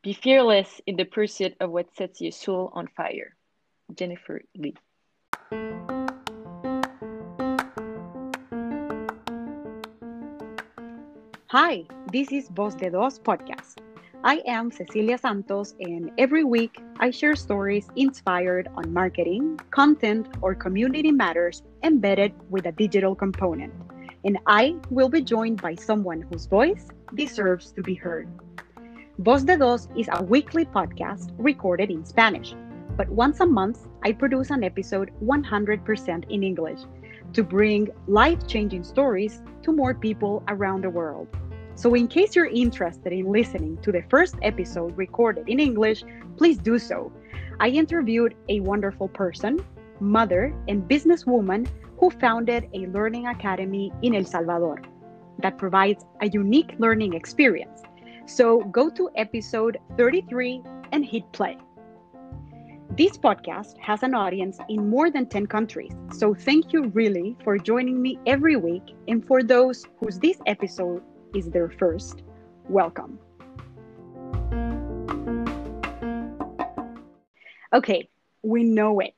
[0.00, 3.34] Be fearless in the pursuit of what sets your soul on fire.
[3.92, 4.76] Jennifer Lee.
[11.48, 11.82] Hi,
[12.12, 13.78] this is Voz de Dos podcast.
[14.22, 20.54] I am Cecilia Santos, and every week I share stories inspired on marketing, content, or
[20.54, 23.74] community matters embedded with a digital component.
[24.24, 28.28] And I will be joined by someone whose voice deserves to be heard.
[29.20, 32.54] Voz de Dos is a weekly podcast recorded in Spanish,
[32.96, 36.78] but once a month I produce an episode 100% in English
[37.32, 41.26] to bring life changing stories to more people around the world.
[41.74, 46.04] So, in case you're interested in listening to the first episode recorded in English,
[46.36, 47.10] please do so.
[47.58, 49.58] I interviewed a wonderful person,
[49.98, 51.66] mother, and businesswoman
[51.98, 54.80] who founded a learning academy in El Salvador
[55.40, 57.82] that provides a unique learning experience.
[58.28, 61.56] So, go to episode 33 and hit play.
[62.90, 67.56] This podcast has an audience in more than 10 countries, so thank you really for
[67.56, 68.82] joining me every week.
[69.08, 71.02] And for those whose this episode
[71.34, 72.22] is their first,
[72.68, 73.18] welcome.
[77.72, 78.10] Okay,
[78.42, 79.14] we know it.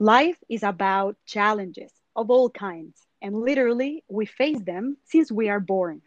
[0.00, 5.60] Life is about challenges of all kinds, and literally, we face them since we are
[5.60, 6.00] born.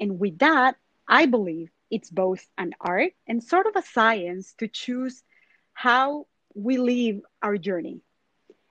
[0.00, 0.76] And with that,
[1.10, 5.24] I believe it's both an art and sort of a science to choose
[5.72, 8.00] how we live our journey.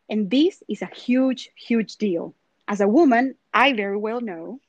[0.10, 2.34] And this is a huge, huge deal.
[2.66, 4.62] As a woman, I very well know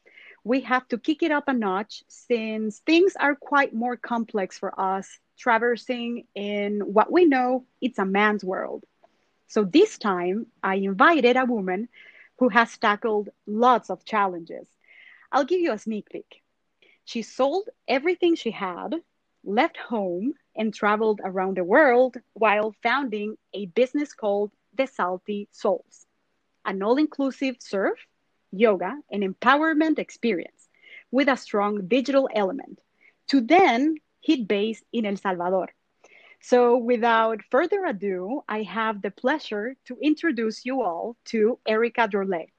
[0.42, 4.78] we have to kick it up a notch since things are quite more complex for
[4.80, 8.82] us traversing in what we know it's a man's world.
[9.46, 11.88] So this time, I invited a woman
[12.38, 14.66] who has tackled lots of challenges.
[15.30, 16.42] I'll give you a sneak peek.
[17.11, 19.03] She sold everything she had,
[19.42, 26.06] left home, and traveled around the world while founding a business called The Salty Souls,
[26.65, 27.98] an all inclusive surf,
[28.53, 30.69] yoga, and empowerment experience
[31.10, 32.78] with a strong digital element
[33.27, 35.71] to then hit base in El Salvador.
[36.41, 42.53] So, without further ado, I have the pleasure to introduce you all to Erica Dorle.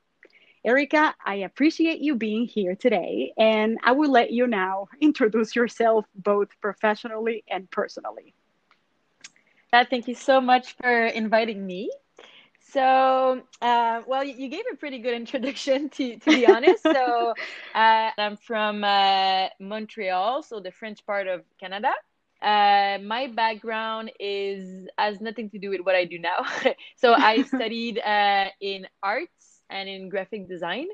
[0.64, 6.06] Erica, I appreciate you being here today, and I will let you now introduce yourself
[6.14, 8.36] both professionally and personally.
[9.74, 11.90] Uh, thank you so much for inviting me.
[12.60, 16.84] So, uh, well, you gave a pretty good introduction, to, to be honest.
[16.84, 17.34] so,
[17.76, 21.92] uh, I'm from uh, Montreal, so the French part of Canada.
[22.40, 26.46] Uh, my background is has nothing to do with what I do now.
[26.98, 29.41] so, I studied uh, in arts
[29.72, 30.88] and in graphic design,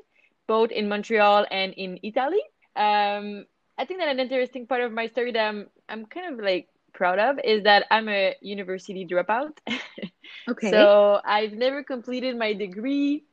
[0.46, 2.40] both in Montreal and in Italy.
[2.76, 3.44] Um,
[3.76, 6.68] I think that an interesting part of my story that I'm, I'm kind of like
[6.92, 9.58] proud of is that I'm a university dropout.
[10.48, 10.70] okay.
[10.70, 13.24] So I've never completed my degree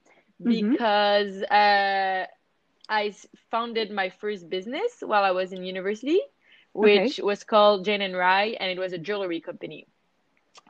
[0.42, 0.72] mm-hmm.
[0.72, 2.24] because mm-hmm.
[2.24, 2.26] uh,
[2.90, 3.14] I
[3.50, 6.20] founded my first business while I was in university,
[6.74, 7.24] which okay.
[7.24, 9.88] was called Jane and Rye, and it was a jewelry company.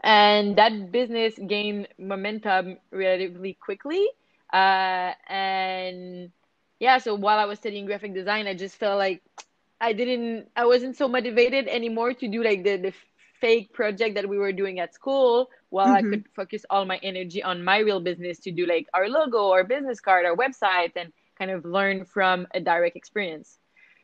[0.04, 4.08] And that business gained momentum relatively quickly
[4.56, 6.32] uh, and
[6.80, 9.22] yeah, so while I was studying graphic design, I just felt like
[9.82, 12.94] I didn't, I wasn't so motivated anymore to do like the, the
[13.42, 16.08] fake project that we were doing at school while mm-hmm.
[16.08, 19.52] I could focus all my energy on my real business to do like our logo,
[19.52, 23.60] our business card, our website, and kind of learn from a direct experience.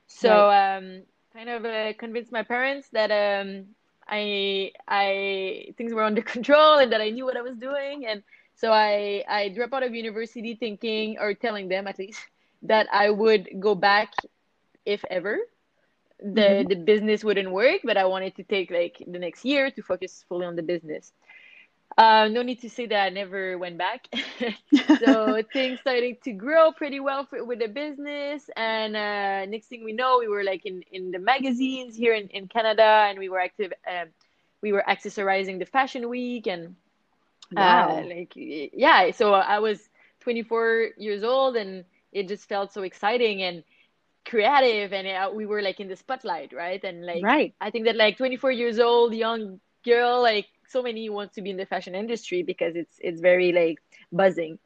[0.08, 0.76] So, right.
[0.76, 3.68] um, kind of uh, convinced my parents that um,
[4.06, 8.22] I, I things were under control and that I knew what I was doing, and
[8.62, 12.22] so I I dropped out of university thinking or telling them at least
[12.62, 14.14] that I would go back
[14.86, 15.40] if ever.
[16.22, 16.70] The mm-hmm.
[16.70, 20.24] the business wouldn't work, but I wanted to take like the next year to focus
[20.30, 21.12] fully on the business.
[21.98, 24.08] Uh, no need to say that I never went back.
[25.00, 29.84] so things started to grow pretty well for, with the business, and uh, next thing
[29.84, 33.28] we know, we were like in, in the magazines here in, in Canada, and we
[33.28, 33.74] were active.
[33.90, 34.08] Um,
[34.62, 36.76] we were accessorizing the Fashion Week, and
[37.52, 38.00] Wow.
[38.00, 39.90] Uh, like yeah, so I was
[40.22, 43.64] 24 years old and it just felt so exciting and
[44.26, 46.84] creative and it, we were like in the spotlight, right?
[46.84, 47.54] And like right.
[47.60, 51.50] I think that like 24 years old young girl like so many wants to be
[51.50, 53.80] in the fashion industry because it's it's very like
[54.12, 54.60] buzzing.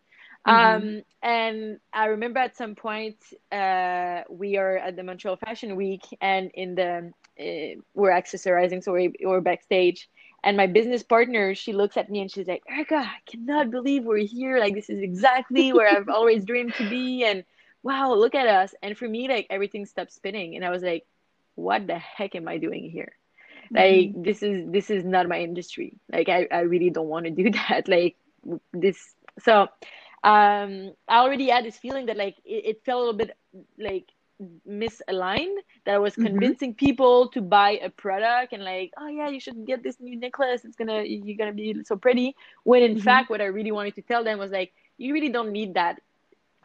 [0.47, 0.87] Mm-hmm.
[0.87, 3.17] Um, and I remember at some point
[3.51, 8.93] uh, we are at the Montreal Fashion Week and in the uh, we're accessorizing, so
[8.93, 10.07] we, we're backstage
[10.45, 14.05] and my business partner, she looks at me and she's like, Erica, I cannot believe
[14.05, 14.59] we're here.
[14.59, 17.25] Like, this is exactly where I've always dreamed to be.
[17.25, 17.43] And
[17.83, 18.73] wow, look at us.
[18.81, 20.55] And for me, like, everything stopped spinning.
[20.55, 21.05] And I was like,
[21.55, 23.13] what the heck am I doing here?
[23.71, 24.23] like mm-hmm.
[24.23, 27.49] this is this is not my industry like i, I really don't want to do
[27.69, 28.15] that like
[28.73, 28.97] this
[29.39, 29.61] so
[30.23, 33.37] um i already had this feeling that like it, it felt a little bit
[33.77, 34.09] like
[34.67, 35.55] misaligned
[35.85, 36.25] that I was mm-hmm.
[36.25, 36.85] convincing mm-hmm.
[36.85, 40.65] people to buy a product and like, oh yeah, you should get this new necklace.
[40.65, 42.35] It's gonna you're gonna be so pretty.
[42.63, 43.01] When in mm-hmm.
[43.01, 46.01] fact, what I really wanted to tell them was like, you really don't need that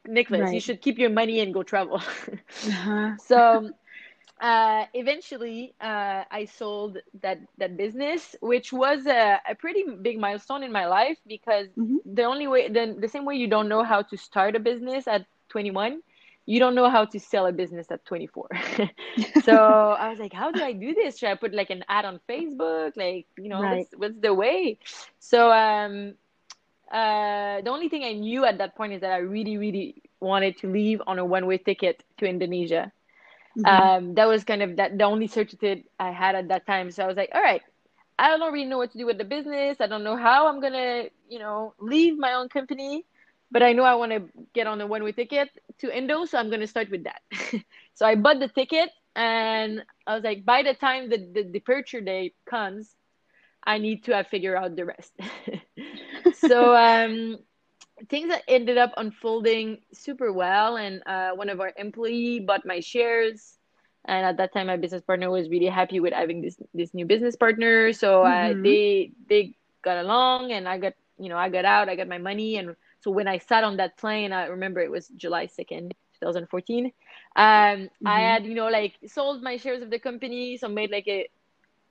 [0.06, 0.43] necklace.
[0.43, 0.55] Right.
[0.55, 1.96] You should keep your money and go travel.
[2.67, 3.17] uh-huh.
[3.19, 3.70] So
[4.40, 10.62] uh, eventually, uh, I sold that that business, which was a, a pretty big milestone
[10.62, 11.99] in my life because mm-hmm.
[12.05, 15.06] the only way, the, the same way you don't know how to start a business
[15.06, 16.00] at 21
[16.46, 18.48] you don't know how to sell a business at 24
[19.44, 21.19] so i was like how do i do this?
[21.19, 22.96] Should i put like an ad on facebook?
[22.96, 23.78] Like you know right.
[23.78, 24.78] what's, what's, the way?
[25.19, 26.14] So um
[26.90, 30.58] uh the only thing i knew at that point is that i really really wanted
[30.58, 32.90] to leave on a one-way ticket to indonesia.
[33.56, 33.66] Mm-hmm.
[33.66, 36.90] um that was kind of that the only certitude i had at that time.
[36.90, 37.62] So i was like all right
[38.19, 39.81] i don't really know what to do with the business.
[39.81, 43.04] I don't know how i'm gonna you know leave my own company
[43.50, 44.23] but I know I want to
[44.55, 47.23] get on a one way ticket to Indo, so I'm going to start with that.
[47.94, 52.00] so I bought the ticket, and I was like, by the time the, the departure
[52.00, 52.94] day comes,
[53.64, 55.12] I need to have figured out the rest.
[56.35, 57.38] so um,
[58.08, 63.56] things ended up unfolding super well, and uh, one of our employee bought my shares.
[64.06, 67.05] And at that time, my business partner was really happy with having this this new
[67.05, 67.93] business partner.
[67.93, 68.62] So uh, mm-hmm.
[68.62, 72.17] they they got along, and I got you know I got out, I got my
[72.17, 75.93] money, and so when I sat on that plane, I remember it was July 2nd,
[76.20, 76.87] 2014.
[76.87, 76.93] Um,
[77.43, 78.06] mm-hmm.
[78.06, 81.29] I had, you know, like sold my shares of the company, so made like a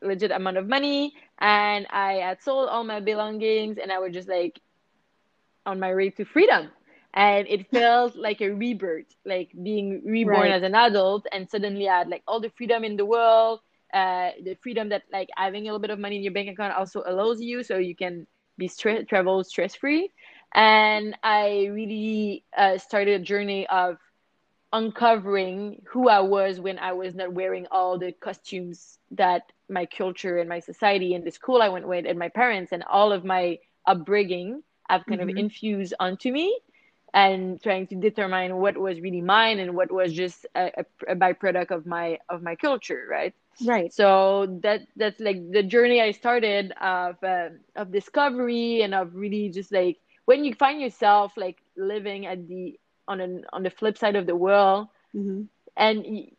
[0.01, 1.13] legit amount of money.
[1.39, 4.59] And I had sold all my belongings and I was just like
[5.65, 6.69] on my way to freedom.
[7.15, 10.51] And it felt like a rebirth, like being reborn right.
[10.51, 11.25] as an adult.
[11.31, 13.61] And suddenly I had like all the freedom in the world,
[13.95, 16.75] uh, the freedom that like having a little bit of money in your bank account
[16.75, 18.27] also allows you so you can
[18.59, 20.11] be stre- travel stress free
[20.53, 23.97] and I really uh, started a journey of
[24.71, 30.37] uncovering who I was when I was not wearing all the costumes that my culture
[30.37, 33.25] and my society and the school I went with and my parents and all of
[33.25, 35.29] my upbringing have kind mm-hmm.
[35.29, 36.59] of infused onto me
[37.13, 41.15] and trying to determine what was really mine and what was just a, a, a
[41.15, 43.33] byproduct of my of my culture right
[43.65, 49.15] right so that that's like the journey i started of uh, of discovery and of
[49.15, 49.97] really just like
[50.29, 54.27] when you find yourself like living at the on an on the flip side of
[54.27, 55.41] the world mm-hmm.
[55.75, 56.29] and y-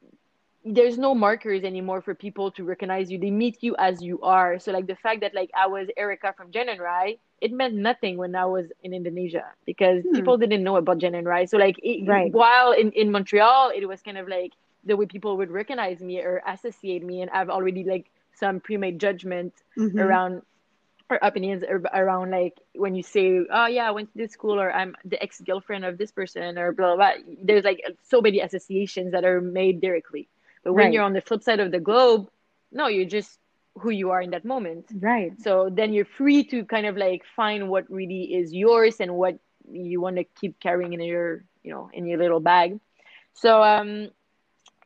[0.64, 4.60] there's no markers anymore for people to recognize you they meet you as you are
[4.60, 7.75] so like the fact that like i was erica from Jen and Rai it meant
[7.75, 10.14] nothing when i was in indonesia because hmm.
[10.14, 12.31] people didn't know about Jen and Rai so like it, right.
[12.32, 14.52] while in, in montreal it was kind of like
[14.84, 18.06] the way people would recognize me or associate me and i've already like
[18.42, 19.98] some pre-made judgment mm-hmm.
[19.98, 20.42] around
[21.10, 24.72] or opinions around like when you say oh yeah i went to this school or
[24.72, 27.34] i'm the ex-girlfriend of this person or blah blah, blah.
[27.42, 30.28] there's like so many associations that are made directly
[30.62, 30.94] but when right.
[30.94, 32.30] you're on the flip side of the globe
[32.70, 33.38] no you're just
[33.74, 37.22] who you are in that moment right so then you're free to kind of like
[37.36, 39.38] find what really is yours and what
[39.70, 42.78] you want to keep carrying in your you know in your little bag
[43.32, 44.08] so um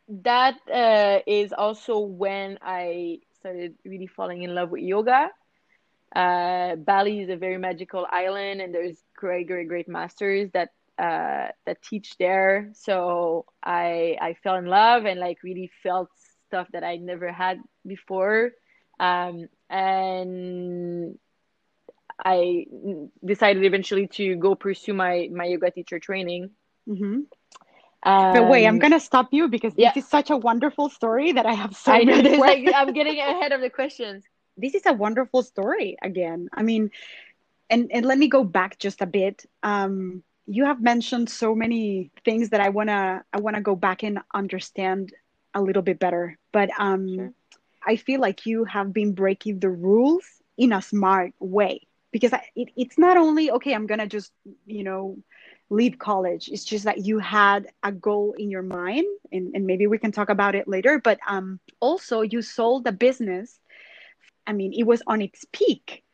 [0.09, 5.31] that uh, is also when i started really falling in love with yoga
[6.15, 11.49] uh, Bali is a very magical island, and there's great, great, great masters that uh,
[11.67, 12.71] that teach there.
[12.75, 16.09] So I I fell in love and like really felt
[16.47, 18.53] stuff that I never had before,
[19.01, 21.19] um, and
[22.25, 22.67] I
[23.25, 26.51] decided eventually to go pursue my my yoga teacher training.
[26.89, 27.23] Mm-hmm.
[28.07, 29.91] Um, but wait, I'm gonna stop you because yeah.
[29.95, 31.91] this is such a wonderful story that I have so.
[31.91, 32.21] I know.
[32.39, 34.25] like I'm getting ahead of the questions
[34.57, 36.49] this is a wonderful story again.
[36.53, 36.91] I mean,
[37.71, 39.45] and and let me go back just a bit.
[39.63, 44.21] Um, you have mentioned so many things that I wanna I wanna go back and
[44.33, 45.13] understand
[45.55, 46.39] a little bit better.
[46.53, 47.33] But um, sure.
[47.87, 50.25] I feel like you have been breaking the rules
[50.57, 53.75] in a smart way because I, it, it's not only okay.
[53.75, 54.33] I'm gonna just
[54.67, 55.17] you know
[55.71, 56.49] leave college.
[56.49, 60.13] It's just that you had a goal in your mind, and, and maybe we can
[60.13, 61.01] talk about it later.
[61.03, 63.59] But um, also you sold the business
[64.47, 66.05] I mean, it was on its peak,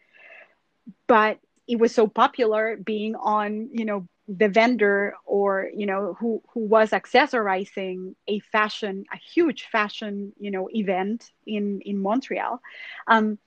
[1.07, 6.41] but it was so popular being on, you know, the vendor or you know who
[6.55, 12.61] who was accessorizing a fashion a huge fashion you know event in in montreal.
[13.09, 13.39] Um,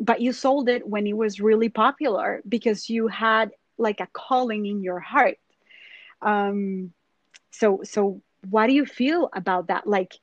[0.00, 4.66] but you sold it when it was really popular because you had like a calling
[4.66, 5.38] in your heart.
[6.20, 6.92] Um,
[7.52, 8.20] so so
[8.50, 9.86] what do you feel about that?
[9.86, 10.14] Like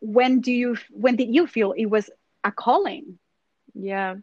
[0.00, 2.08] when do you when did you feel it was
[2.44, 3.18] a calling
[3.74, 4.14] yeah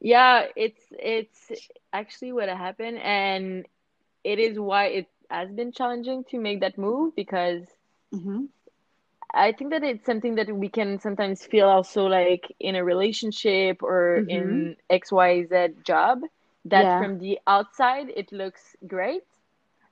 [0.00, 1.52] yeah it's it's
[1.92, 3.66] actually what happened and
[4.24, 7.64] it is why it has been challenging to make that move because
[8.14, 8.44] mm-hmm.
[9.34, 13.82] I think that it's something that we can sometimes feel also like in a relationship
[13.82, 14.28] or mm-hmm.
[14.28, 16.20] in XYZ job
[16.64, 16.96] that Yeah.
[16.96, 19.24] from the outside it looks great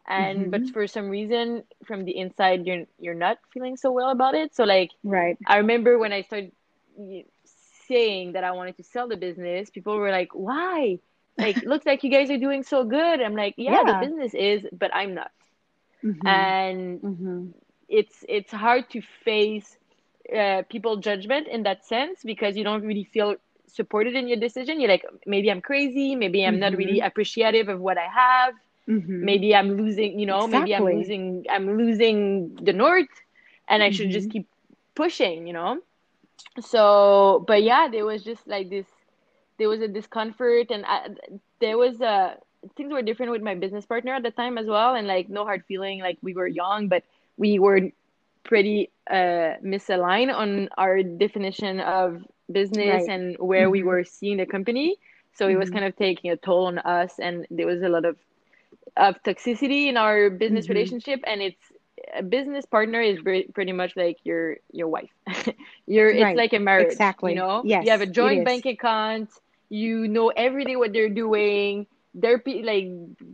[0.07, 0.69] and but Mhm.
[0.69, 4.55] for some reason from the inside you're you're not feeling so well about it.
[4.55, 6.53] So like right I remember when I started
[7.87, 10.99] saying that I wanted to sell the business, people were like, "Why?
[11.37, 13.87] Like looks like you guys are doing so good." I'm like, "Yeah, Yeah.
[13.87, 15.31] the business is, but I'm not."
[16.03, 16.55] Mhm.
[16.65, 17.55] And Mhm.
[17.89, 19.79] it's it's hard to face
[20.37, 23.37] uh, people judgment in that sense because you don't really feel
[23.69, 27.01] supported in your decision you're like maybe i'm crazy maybe i'm not really Mhm.
[27.01, 28.55] appreciative of what i have
[28.87, 29.21] Mhm.
[29.21, 33.09] maybe i'm losing you know maybe i'm losing i'm losing the north
[33.69, 34.31] and i should just Mhm.
[34.31, 34.47] keep
[34.95, 35.79] pushing you know
[36.61, 38.87] so but yeah there was just like this
[39.59, 41.09] there was a discomfort and I,
[41.61, 42.37] there was a
[42.77, 45.45] things were different with my business partner at the time as well and like no
[45.45, 47.05] hard feeling like we were young but
[47.37, 47.81] we were
[48.45, 53.09] pretty uh misaligned on our definition of business Right.
[53.09, 53.85] and where we Mhm.
[53.85, 54.97] were seeing the company
[55.35, 55.71] so it was Mhm.
[55.71, 58.17] kind of taking a toll on us and there was a lot of
[58.97, 60.69] of toxicity in our business Mhm.
[60.69, 61.73] relationship and it's
[62.15, 65.11] a business partner is pre- pretty much like your your wife.
[65.87, 67.25] You're it's like a marriage Exactly.
[67.25, 67.65] you know?
[67.65, 69.31] Yes, you have a joint bank account.
[69.69, 71.87] You know every day what they're doing.
[72.15, 72.87] Their pe- like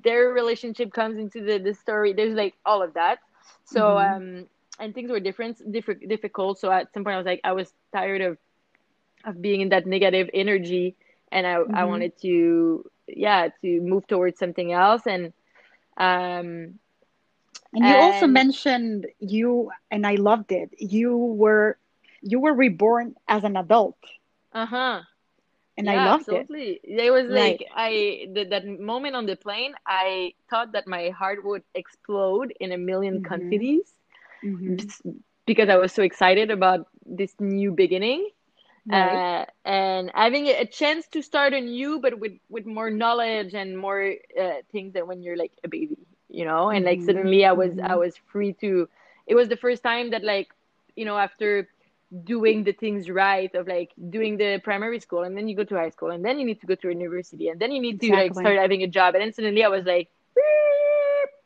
[0.03, 2.13] their relationship comes into the, the story.
[2.13, 3.19] There's like all of that.
[3.65, 3.99] So Mhm.
[3.99, 4.47] um
[4.79, 6.59] and things were different diff- difficult.
[6.59, 8.39] So at some point i was like i was tired of
[9.25, 10.97] of being in that negative energy.
[11.31, 11.85] And i i Mhm.
[11.85, 15.07] wanted to yeah to move towards something else.
[15.07, 15.33] And
[15.97, 16.79] um
[17.73, 20.71] And you also mentioned you, and I loved it.
[20.79, 21.79] You were
[22.23, 23.99] you were reborn as an adult,
[24.53, 25.03] uh-huh
[25.77, 26.49] and I yeah loved it.
[26.49, 27.61] absolutely there was Right.
[27.65, 32.53] like i the, that moment on the plane i thought that my heart would explode
[32.61, 33.21] in a million Mhm.
[33.21, 33.95] confettis
[34.43, 34.93] Mhm.
[35.47, 38.29] because i was so excited about this new beginning
[38.87, 39.25] Right.
[39.31, 44.15] uh, and having a chance to start anew, but with with more knowledge and more
[44.41, 45.97] uh, things than when you're like a baby,
[46.31, 46.71] you know.
[46.71, 47.03] And like Mhm.
[47.03, 47.97] suddenly, I was I Mhm.
[47.97, 48.89] was free to.
[49.27, 50.49] It was the first time that like,
[50.97, 51.69] you know, after
[52.25, 55.77] doing the things right of like doing the primary school and then you go to
[55.77, 58.15] high school and then you need to go to university and then you need to
[58.17, 60.09] like start having a job and then suddenly I was like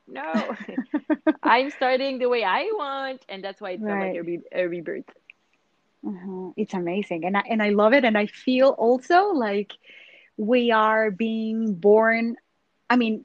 [0.07, 0.55] no
[1.43, 4.15] I'm starting the way I want and that's why it's felt like Right.
[4.15, 5.05] a, re- a rebirth
[6.07, 6.51] Uh-huh.
[6.57, 9.73] It's amazing, and I and I love it, and I feel also like
[10.37, 12.37] we are being born.
[12.91, 13.25] I mean,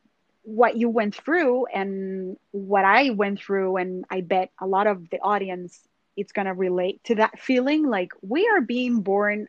[0.50, 5.10] what you went through and what I went through, and I bet a lot of
[5.10, 5.80] the audience
[6.18, 7.88] it's gonna relate to that feeling.
[7.88, 9.48] Like we are being born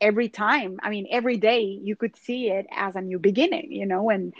[0.00, 0.78] every time.
[0.82, 4.32] I mean, every day you could see it as a new beginning, you know, and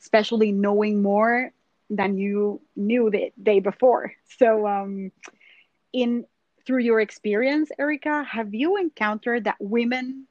[0.00, 1.52] especially knowing more
[1.90, 4.12] than you knew the day before.
[4.38, 5.12] So, um,
[5.92, 6.24] in
[6.66, 10.26] through your experience, Erica, have you encountered that women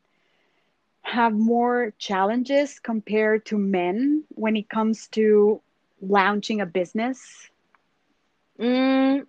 [1.06, 5.62] have more challenges compared to men when it comes to
[6.02, 7.50] launching a business?
[8.60, 9.26] mm,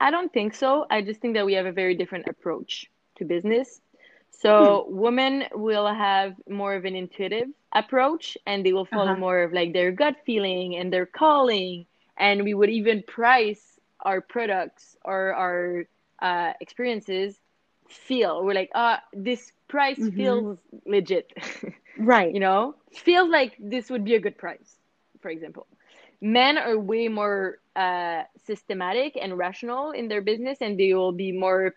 [0.00, 0.86] I don't think so.
[0.90, 2.86] I just think that we have a very different approach
[3.16, 3.80] to business.
[4.58, 4.76] Hmm.
[4.82, 9.16] So women will have more of an intuitive approach and they will follow Uh-huh.
[9.16, 11.86] more of like their gut feeling and their calling.
[12.18, 15.84] And we would even price our products or our
[16.20, 17.40] uh, experiences
[17.90, 18.44] feel.
[18.44, 20.16] We're like, uh, this price Mm-hmm.
[20.16, 21.32] feels legit.
[21.96, 22.36] Right.
[22.36, 24.78] you know, feels like this would be a good price,
[25.20, 25.66] for example
[26.20, 31.32] men are way more uh, systematic and rational in their business and they will be
[31.32, 31.74] more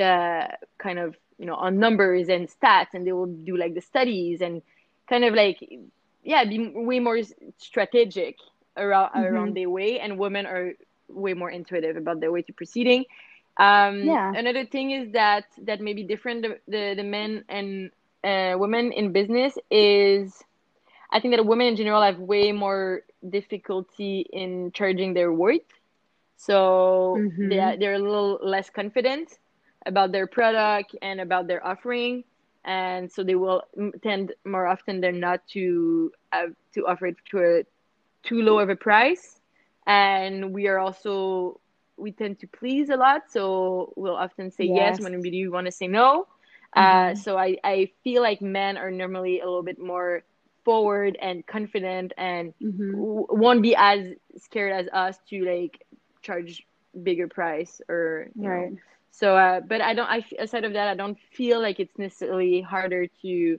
[0.00, 0.46] uh,
[0.78, 4.40] kind of you know on numbers and stats and they will do like the studies
[4.40, 4.62] and
[5.08, 5.58] kind of like
[6.22, 7.18] yeah be way more
[7.58, 8.36] strategic
[8.76, 9.16] around Mm-hmm.
[9.16, 10.72] around their way and women are
[11.08, 13.04] way more intuitive about their way to proceeding
[13.58, 14.34] um, Yeah.
[14.34, 17.90] another thing is that that may be different the, the, the men and
[18.24, 20.42] uh, women in business is
[21.12, 25.60] I think that women in general have way more difficulty in charging their worth.
[26.36, 27.60] So they Mm-hmm.
[27.60, 29.30] are, they're a little less confident
[29.86, 32.24] about their product and about their offering,
[32.64, 33.62] and so they will
[34.02, 37.62] tend more often than not to uh, to offer it to a
[38.26, 39.40] too low of a price.
[39.86, 41.60] And we are also
[41.96, 45.00] we tend to please a lot, so we'll often say yes Yes.
[45.00, 46.26] when we do want to say no.
[46.76, 47.16] Uh, Mm-hmm.
[47.16, 50.22] so I, I feel like men are normally a little bit more
[50.64, 53.02] forward and confident and Mm-hmm.
[53.02, 55.78] w- won't be as scared as us to like
[56.22, 56.62] charge
[57.02, 58.82] bigger price or you know Right.
[59.10, 60.06] So, uh, but I don't.
[60.08, 63.58] I aside of that, I don't feel like it's necessarily harder to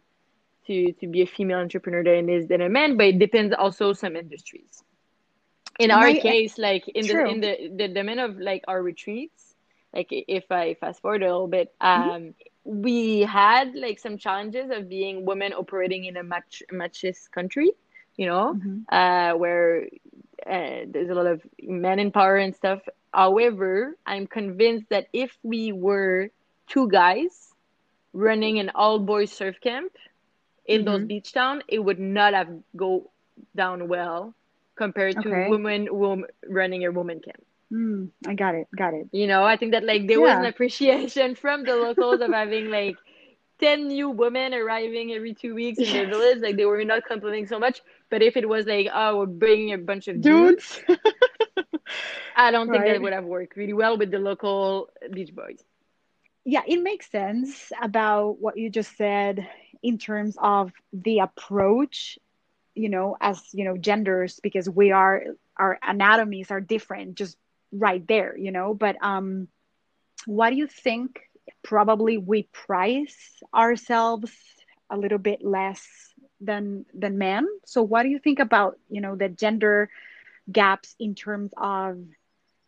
[0.68, 2.98] to to be a female entrepreneur than it is than a man.
[2.98, 4.84] But it depends also some industries.
[5.80, 7.28] In our My- case, like in the True.
[7.28, 9.56] in the the domain of like our retreats,
[9.94, 14.90] like if I fast forward a little bit, um, we had like some challenges of
[14.90, 17.72] being women operating in a mach machist country,
[18.18, 18.86] you know, Mhm.
[18.92, 19.86] uh, where
[20.46, 22.82] uh, there's a lot of men in power and stuff.
[23.14, 26.30] However, I'm convinced that if we were
[26.68, 27.54] two guys
[28.14, 29.92] running an all boys surf camp
[30.66, 31.06] in those Mhm.
[31.06, 33.12] beach towns, it would not have go
[33.56, 34.34] down well
[34.78, 35.48] compared to Okay.
[35.48, 37.44] women wom- running a woman camp.
[37.74, 38.68] Mm, I got it.
[38.76, 39.08] Got it.
[39.12, 42.70] You know, I think that like there was an appreciation from the locals of having
[42.70, 42.98] like
[43.60, 46.10] 10 new women arriving every two weeks in their Yes.
[46.10, 46.40] village.
[46.40, 47.82] Like they were not complaining so much.
[48.10, 50.84] But if it was like, oh, we're bringing a bunch of dudes, Dudes.
[52.36, 52.86] I don't think Right.
[52.86, 55.64] that would have worked really well with the local beach boys.
[56.46, 59.48] yeah, it makes sense about what you just said
[59.84, 62.18] in terms of the approach,
[62.78, 65.24] you know, as, you know, genders, because we are,
[65.58, 67.38] our anatomies are different just
[67.72, 68.74] right there, you know.
[68.74, 69.48] But um,
[70.26, 71.22] what do you think?
[71.64, 74.32] Probably we price ourselves
[74.90, 75.88] a little bit less
[76.40, 77.48] than than men.
[77.66, 79.90] So what do you think about, you know, the gender
[80.52, 81.98] gaps in terms of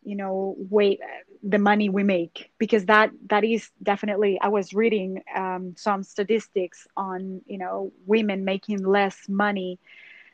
[0.02, 1.00] you know wait
[1.42, 6.86] the money we make because that that is definitely i was reading um, some statistics
[6.96, 9.78] on you know women making less money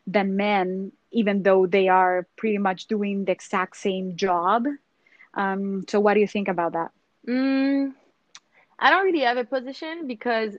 [0.06, 4.64] than men even though they are pretty much doing the exact same job
[5.34, 6.90] um, so what do you think about that
[7.28, 7.94] Mm,
[8.78, 10.56] I don't really have a position because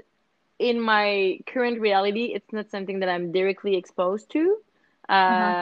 [0.59, 4.57] in my current reality, it's not something that I'm directly exposed to.
[5.09, 5.55] Uh, Uh-huh.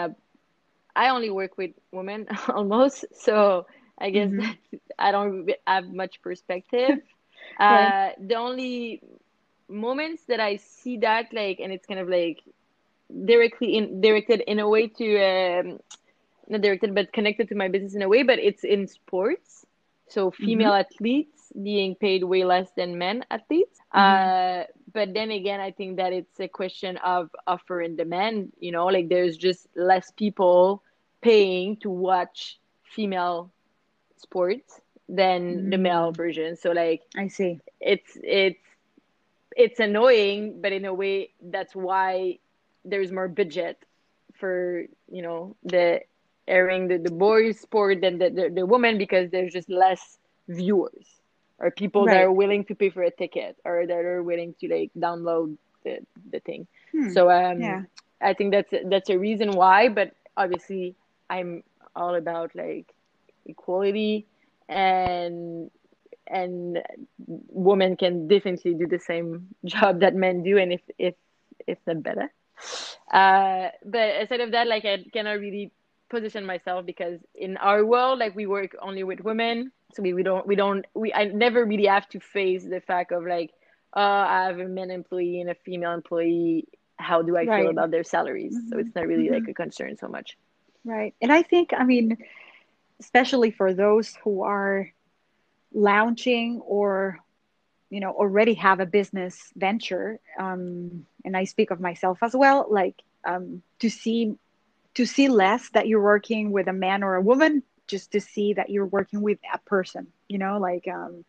[0.96, 3.66] I only work with women almost, so
[4.00, 4.38] I guess Mhm.
[4.38, 4.58] that
[5.00, 7.00] I don't have much perspective.
[7.68, 7.96] Right.
[7.96, 9.02] Uh, the only
[9.70, 12.44] moments that I see that like, and it's kind of like
[13.26, 15.80] directly in directed in a way to um,
[16.48, 19.66] not directed but connected to my business in a way, but it's in sports.
[20.08, 23.80] So female athletes being paid way less than men athletes.
[23.94, 28.52] Uh, but then again, I think that it's a question of offer and demand.
[28.60, 30.84] You know, like there's just less people
[31.22, 32.60] paying to watch
[32.96, 33.52] female
[34.18, 36.56] sports than the male version.
[36.56, 38.60] So like i see it's it's
[39.56, 42.40] it's annoying, but in a way that's why
[42.84, 43.84] there's more budget
[44.34, 46.02] for you know the
[46.48, 51.22] airing the, the boys sport than the, the, the woman because there's just less viewers
[51.60, 54.68] or people that are willing to pay for a ticket or that are willing to
[54.68, 56.00] like download the,
[56.32, 56.68] the thing.
[56.92, 57.10] Hmm.
[57.10, 57.84] So um yeah
[58.22, 60.96] I think that's that's a reason why, but obviously
[61.30, 61.64] I'm
[61.96, 62.94] all about like
[63.46, 64.28] equality
[64.70, 65.70] and
[66.28, 66.80] and
[67.28, 71.16] women can definitely do the same job that men do and if if
[71.68, 72.32] if not better.
[73.12, 75.72] Uh but aside of that, like I cannot really
[76.10, 79.72] position myself because in our world like we work only with women.
[79.94, 83.12] So we, we don't we don't we I never really have to face the fact
[83.12, 83.52] of like
[83.96, 87.92] uh I have a men employee and a female employee how do I feel about
[87.92, 88.62] their salaries?
[88.70, 88.80] So Mhm.
[88.80, 89.34] it's not really Mhm.
[89.34, 90.38] like a concern so much.
[90.86, 91.14] Right.
[91.22, 92.18] And I think, I mean,
[93.00, 94.92] especially for those who are
[95.74, 97.20] launching or,
[97.90, 102.68] you know, already have a business venture, um, and I speak of myself as well,
[102.70, 104.36] like um, to see
[104.94, 108.54] to see less that you're working with a man or a woman, just to see
[108.54, 111.26] that you're working with a person, you know, like um,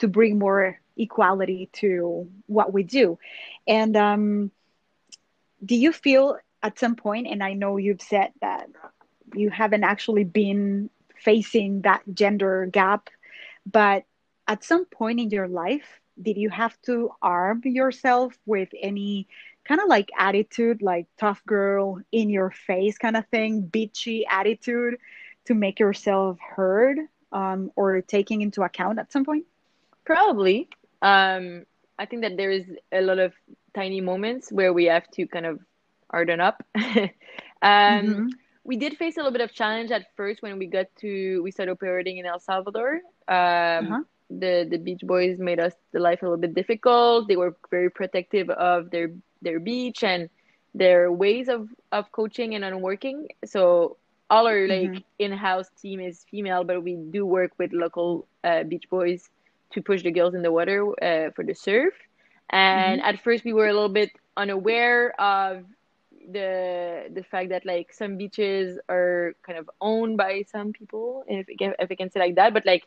[0.00, 3.18] to bring more equality to what we do.
[3.68, 4.50] And um,
[5.64, 8.68] do you feel at some point, and I know you've said that
[9.34, 13.08] you haven't actually been facing that gender gap,
[13.70, 14.04] but
[14.48, 19.26] at some point in your life, did you have to arm yourself with any
[19.64, 24.96] kind of like attitude, like tough girl in your face kind of thing, bitchy attitude
[25.46, 26.98] to make yourself heard
[27.32, 29.44] um, or taking into account at some point?
[30.04, 30.68] Probably.
[31.02, 31.64] Um,
[31.98, 33.32] I think that there is a lot of
[33.74, 35.60] tiny moments where we have to kind of
[36.10, 36.62] harden up.
[36.76, 37.10] um,
[37.62, 38.30] Mhm.
[38.64, 41.50] We did face a little bit of challenge at first when we got to we
[41.50, 43.00] started operating in El Salvador.
[43.28, 44.02] Um, Uh-huh.
[44.30, 47.28] The the beach boys made us the life a little bit difficult.
[47.28, 49.08] They were very protective of their
[49.42, 50.28] their beach and
[50.74, 53.28] their ways of of coaching and on working.
[53.44, 53.96] So
[54.30, 55.04] all our like Mhm.
[55.18, 59.28] in-house team is female, but we do work with local uh, beach boys
[59.72, 61.94] to push the girls in the water uh, for the surf.
[62.50, 65.64] And at first, we were a little bit unaware of
[66.30, 71.46] the the fact that like some beaches are kind of owned by some people, if
[71.50, 72.52] I can, if I can say like that.
[72.54, 72.84] But like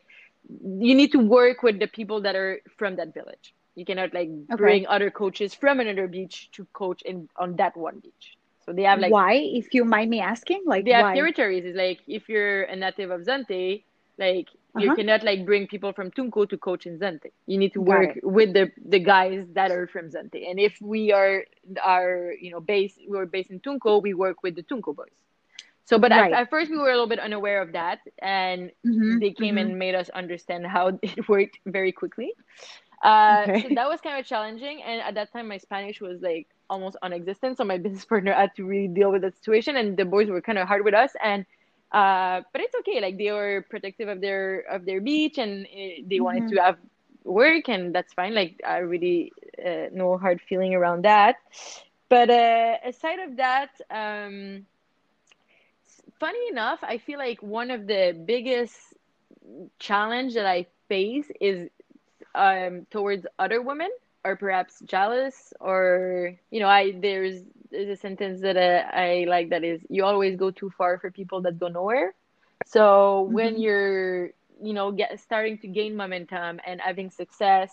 [0.48, 3.54] you need to work with the people that are from that village.
[3.74, 4.54] You cannot like Okay.
[4.56, 8.36] bring other coaches from another beach to coach in on that one beach.
[8.64, 10.62] So they have like Why, if you mind me asking?
[10.66, 11.64] Like they have territories.
[11.64, 13.84] It's like if you're a native of Zonte,
[14.18, 14.94] like you Uh-huh.
[14.94, 17.32] cannot like bring people from Tunco to coach in Zonte.
[17.46, 18.18] You need to Got work it.
[18.22, 20.48] with the the guys that are from Zonte.
[20.50, 21.44] And if we are
[21.82, 25.16] are you know based we're based in Tunco, we work with the Tunco boys.
[25.84, 26.30] So, but Right.
[26.30, 29.56] at, at first we were a little bit unaware of that, and Mhm, they came
[29.56, 29.58] mhm.
[29.58, 32.32] and made us understand how it worked very quickly.
[33.02, 33.60] Uh, Okay.
[33.60, 36.96] So that was kind of challenging, and at that time my Spanish was like almost
[37.02, 37.56] non-existent.
[37.58, 40.40] So my business partner had to really deal with the situation, and the boys were
[40.42, 41.12] kind of hard with us.
[41.22, 41.46] And
[41.92, 43.00] uh, but it's okay.
[43.00, 46.54] Like they were protective of their of their beach, and uh, they wanted Mhm.
[46.54, 46.76] to have
[47.24, 48.34] work, and that's fine.
[48.34, 49.32] Like I really
[49.64, 51.36] uh, no hard feeling around that.
[52.08, 54.66] But uh, aside of that, um,
[56.18, 58.94] funny enough, I feel like one of the biggest
[59.78, 61.68] challenge that I face is
[62.34, 63.90] um, towards other women,
[64.24, 69.50] or perhaps jealous, or you know, I there's there's a sentence that uh, I like
[69.50, 72.14] that is you always go too far for people that go nowhere.
[72.64, 73.58] So when Mhm.
[73.58, 74.28] you're
[74.62, 77.70] you know get starting to gain momentum and having success,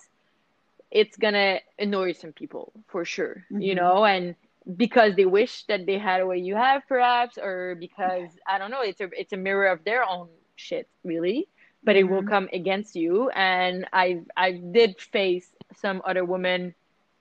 [0.92, 3.76] it's gonna annoy some people for sure, you Mhm.
[3.76, 4.36] know, and
[4.78, 8.82] because they wish that they had what you have perhaps or because I don't know,
[8.82, 11.48] it's a it's a mirror of their own shit, really.
[11.84, 12.24] But it will Mhm.
[12.24, 16.76] come against you and I I did face some other women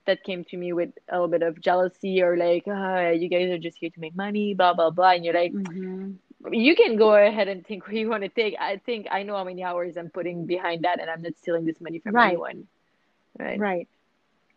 [0.06, 3.50] that came to me with a little bit of jealousy or like, ah, you guys
[3.50, 6.16] are just here to make money, blah blah blah, and you're like, Mhm.
[6.50, 8.56] you can go ahead and think what you want to take.
[8.58, 11.64] I think I know how many hours I'm putting behind that, and I'm not stealing
[11.64, 12.28] this money from Right.
[12.32, 12.66] anyone.
[13.38, 13.58] Right.
[13.58, 13.88] Right.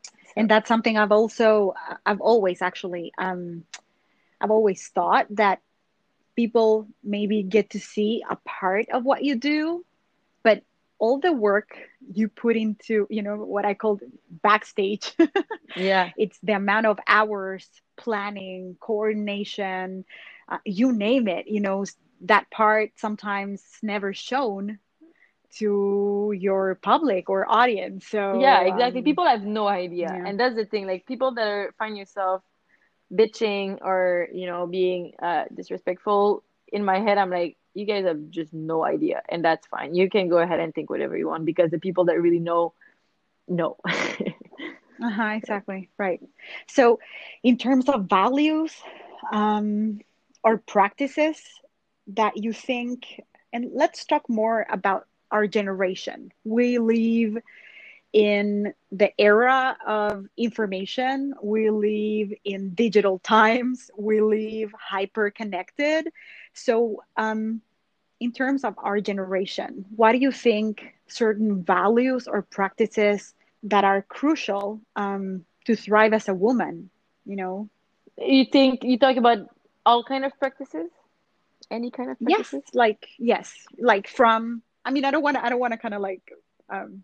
[0.04, 1.74] So- And that's something I've also
[2.06, 3.66] I've always actually um
[4.42, 5.62] I've always thought that
[6.36, 9.86] people maybe get to see a part of what you do,
[11.00, 11.70] all the work
[12.14, 14.00] you put into, you know, what I call
[14.44, 15.14] backstage,
[15.76, 16.12] yeah.
[16.18, 20.06] it's the amount of hours planning, coordination,
[20.50, 21.86] uh, you name it, you know,
[22.22, 24.80] that part sometimes never shown
[25.58, 28.08] to your public or audience.
[28.08, 29.02] So Yeah, exactly.
[29.02, 30.20] um, People have no idea.
[30.20, 30.26] yeah.
[30.26, 30.88] And that's the thing.
[30.88, 32.44] Like people that are find yourself
[33.14, 38.30] bitching or, you know, being uh disrespectful, in my head I'm like, you guys have
[38.32, 39.22] just no idea.
[39.30, 39.96] And that's fine.
[39.96, 42.74] You can go ahead and think whatever you want because the people that really know
[43.48, 43.78] know.
[45.04, 45.90] Uh-huh, exactly.
[45.98, 46.22] Right.
[46.68, 47.00] So,
[47.44, 48.82] in terms of values
[49.32, 50.00] um,
[50.44, 51.42] or practices
[52.08, 56.32] that you think, and let's talk more about our generation.
[56.44, 57.38] We live
[58.14, 66.10] in the era of information, we live in digital times, we live hyper connected.
[66.56, 67.62] So, um,
[68.20, 74.02] in terms of our generation, what do you think certain values or practices that are
[74.04, 76.89] crucial um, to thrive as a woman?
[77.26, 77.70] You know,
[78.18, 79.39] you think you talk about
[79.86, 80.89] all kind of practices?
[81.70, 82.74] Any kind of yes, practices?
[82.74, 84.62] like yes, like from.
[84.86, 85.46] I mean, I don't want to.
[85.46, 86.32] I don't want to kind of like
[86.70, 87.04] um,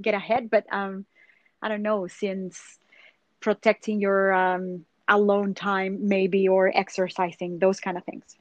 [0.00, 1.04] get ahead, but um,
[1.60, 2.06] I don't know.
[2.06, 2.78] Since
[3.40, 8.36] protecting your um, alone time, maybe, or exercising, those kind of things.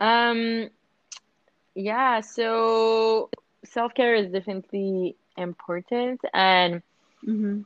[0.00, 0.70] Um,
[1.74, 3.30] yeah, so
[3.64, 6.82] self-care is definitely important and
[7.24, 7.62] hmm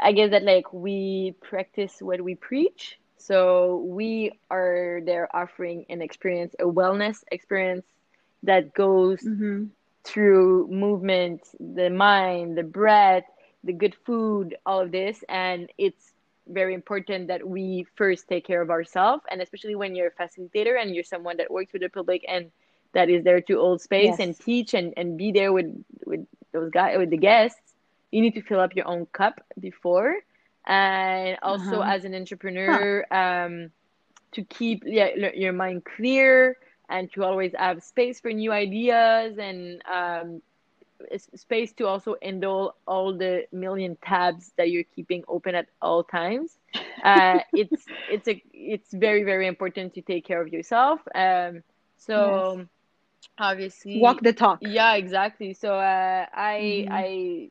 [0.00, 2.98] I guess that like we practice what we preach.
[3.16, 7.86] So we are there offering an experience, a wellness experience
[8.42, 9.64] that goes hmm
[10.04, 13.24] through movement, the mind, the breath,
[13.64, 15.22] the good food, all of this.
[15.28, 16.12] And it's
[16.48, 19.22] very important that we first take care of ourselves.
[19.30, 22.50] And especially when you're a facilitator and you're someone that works with the public and
[22.94, 25.66] that is there to hold space and teach and, and be there with,
[26.06, 27.74] with those guys, with the guests,
[28.10, 30.14] you need to fill up your own cup before.
[30.66, 31.82] And also Uh-huh.
[31.82, 33.70] as an entrepreneur, um,
[34.32, 36.56] to keep yeah, l- your mind clear
[36.88, 40.42] and to always have space for new ideas and um,
[41.34, 46.58] space to also handle all the million tabs that you're keeping open at all times.
[47.02, 51.00] Uh, it's it's a it's very very important to take care of yourself.
[51.14, 51.62] Um,
[51.96, 52.66] so
[53.38, 54.60] obviously Walk the talk.
[54.60, 55.52] yeah, exactly.
[55.54, 56.90] So uh, I Mhm.
[56.90, 57.48] I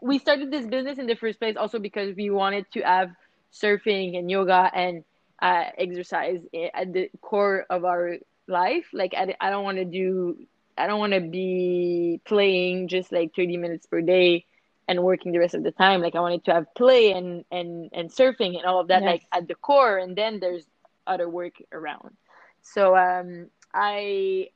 [0.00, 3.10] we started this business in the first place also because we wanted to have
[3.52, 5.04] surfing and yoga and
[5.42, 6.40] uh, exercise
[6.74, 8.16] at the core of our
[8.48, 8.86] life.
[8.92, 10.36] Like I, I don't want to do
[10.76, 14.46] I don't want to be playing just like 30 minutes per day
[14.88, 16.00] and working the rest of the time.
[16.00, 19.10] Like I wanted to have play and and and surfing and all of that Yes.
[19.10, 20.66] like at the core and then there's
[21.06, 22.16] other work around.
[22.62, 24.50] So um I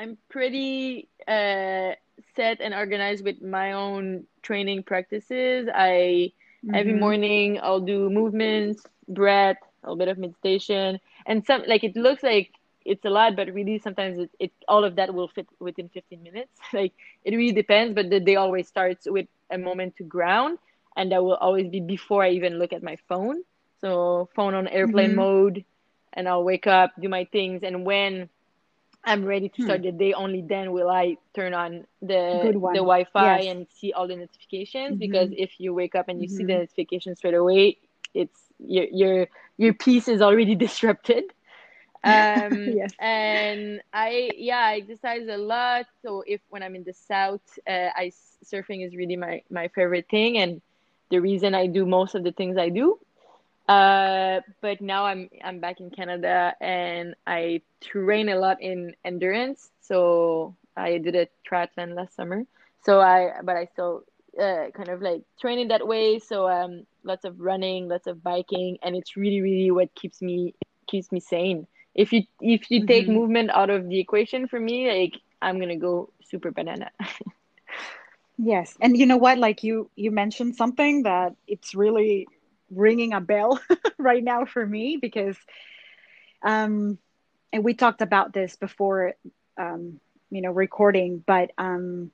[0.00, 1.92] I'm pretty uh,
[2.34, 5.68] set and organized with my own training practices.
[5.72, 6.32] I
[6.64, 6.74] mm-hmm.
[6.74, 11.96] every morning I'll do movements, breath, a little bit of meditation, and some like it
[11.96, 12.50] looks like
[12.84, 16.22] it's a lot, but really sometimes it, it all of that will fit within 15
[16.22, 16.50] minutes.
[16.72, 16.92] like
[17.24, 20.58] it really depends, but the day always starts with a moment to ground,
[20.96, 23.42] and that will always be before I even look at my phone.
[23.80, 25.16] So phone on airplane mm-hmm.
[25.16, 25.64] mode,
[26.12, 28.28] and I'll wake up, do my things, and when
[29.04, 29.86] I'm ready to start hmm.
[29.86, 33.50] the day, only then will I turn on the the Wi-Fi yes.
[33.50, 34.92] and see all the notifications.
[34.92, 34.98] Mm-hmm.
[34.98, 36.36] Because if you wake up and you mm-hmm.
[36.36, 36.60] see the mm-hmm.
[36.60, 37.78] notifications straight away,
[38.12, 41.24] it's your your your peace is already disrupted.
[42.04, 42.92] Um, yes.
[42.98, 45.86] And I yeah I exercise a lot.
[46.02, 48.10] So if when I'm in the south, uh, I
[48.44, 50.60] surfing is really my my favorite thing and
[51.10, 52.98] the reason I do most of the things I do.
[53.68, 59.70] Uh, but now I'm I'm back in Canada and I train a lot in endurance.
[59.80, 62.44] So I did a triathlon last summer.
[62.82, 64.04] So I but I still
[64.40, 66.18] uh, kind of like training that way.
[66.18, 70.54] So um, lots of running, lots of biking, and it's really really what keeps me
[70.86, 71.66] keeps me sane.
[72.00, 72.86] If you if you mm-hmm.
[72.86, 76.90] take movement out of the equation for me, like I'm gonna go super banana.
[78.38, 79.36] yes, and you know what?
[79.36, 82.26] Like you you mentioned something that it's really
[82.70, 83.60] ringing a bell
[83.98, 85.36] right now for me because
[86.42, 86.98] um
[87.52, 89.14] and we talked about this before
[89.58, 92.10] um you know recording but um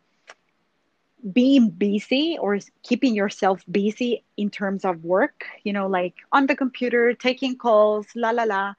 [1.32, 6.56] being busy or keeping yourself busy in terms of work you know like on the
[6.56, 8.74] computer taking calls la la la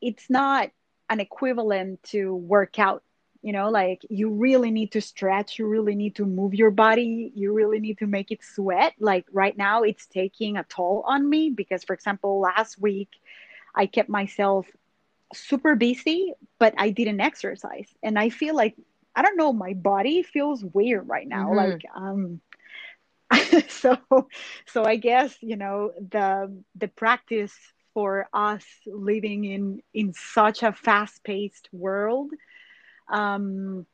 [0.00, 0.70] it's not
[1.08, 3.02] an equivalent to work out
[3.42, 7.32] you know like you really need to stretch you really need to move your body
[7.34, 8.94] you really need to make it sweat.
[8.98, 13.08] Like right now it's taking a toll on me because for example last week
[13.74, 14.66] i kept myself
[15.32, 17.88] super busy but i didn't exercise.
[18.02, 18.76] And i feel like
[19.16, 21.48] i don't know my body feels weird right now.
[21.48, 21.56] Mm-hmm.
[21.56, 22.40] like um
[23.68, 23.96] so
[24.66, 27.54] so i guess you know the the practice
[27.94, 32.30] for us living in in such a fast paced world
[33.10, 33.86] um,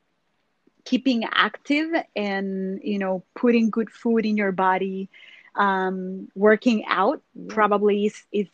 [0.84, 5.08] keeping active and you know putting good food in your body
[5.56, 7.54] um, working out yeah.
[7.54, 8.48] probably is, is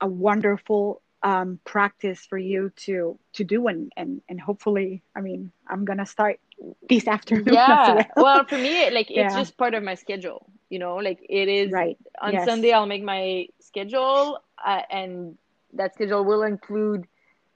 [0.00, 5.52] a wonderful um, practice for you to to do and, and and hopefully i mean
[5.68, 6.40] i'm gonna start
[6.88, 8.24] this afternoon yeah well.
[8.24, 8.44] well.
[8.44, 9.38] for me like it's yeah.
[9.38, 12.44] just part of my schedule you know like it is right on yes.
[12.46, 15.36] sunday i'll make my schedule uh, and
[15.72, 17.06] that schedule will include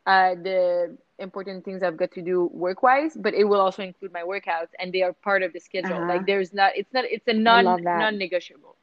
[0.07, 4.13] uh, the important things I've got to do work wise, but it will also include
[4.13, 5.95] my workouts and they are part of the schedule.
[5.95, 6.09] Uh-huh.
[6.09, 8.77] Like there's not, it's not, it's a non non negotiable.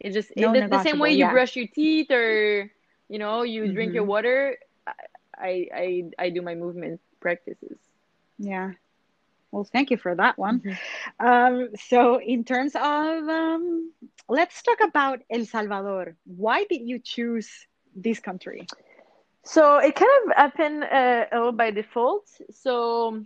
[0.00, 1.32] It's just no the, the, same way you yeah.
[1.32, 2.70] brush your teeth or
[3.08, 3.74] you know you mm-hmm.
[3.74, 4.10] drink your mm-hmm.
[4.10, 4.58] water.
[5.36, 7.78] I I I do my movement practices.
[8.38, 8.72] Yeah.
[9.50, 10.60] Well, thank you for that one.
[10.60, 11.26] Mm-hmm.
[11.26, 13.92] Um, so, in terms of, um,
[14.28, 16.16] let's talk about El Salvador.
[16.24, 17.48] Why did you choose
[17.94, 18.66] this country?
[19.48, 22.28] So it kind of happened uh, a little by default.
[22.50, 23.24] So,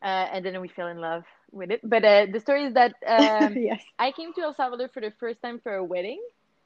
[0.00, 1.80] uh, and then we fell in love with it.
[1.82, 3.82] But uh, the story is that um, yes.
[3.98, 6.22] I came to El Salvador for the first time for a wedding.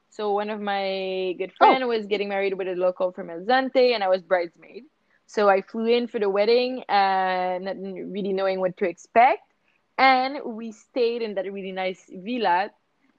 [0.09, 1.87] So one of my good friend oh.
[1.87, 4.85] was getting married with a local from El Zonte, and I was bridesmaid.
[5.27, 9.43] So I flew in for the wedding, uh, not really knowing what to expect,
[9.97, 12.71] and we stayed in that really nice villa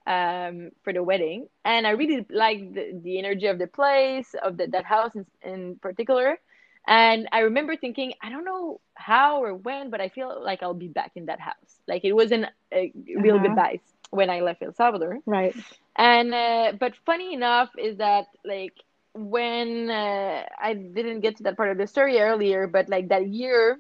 [0.07, 4.57] um, for the wedding, and I really liked the, the energy of the place, of
[4.57, 6.39] the, that house in, in particular.
[6.87, 10.73] And I remember thinking, I don't know how or when, but I feel like I'll
[10.73, 11.81] be back in that house.
[11.87, 13.47] Like it wasn't a real uh-huh.
[13.47, 15.19] goodbye when I left El Salvador.
[15.27, 15.55] Right.
[15.97, 18.73] And uh, but funny enough is that like
[19.19, 23.27] when uh, I didn't get to that part of the story earlier, but like that
[23.29, 23.79] year,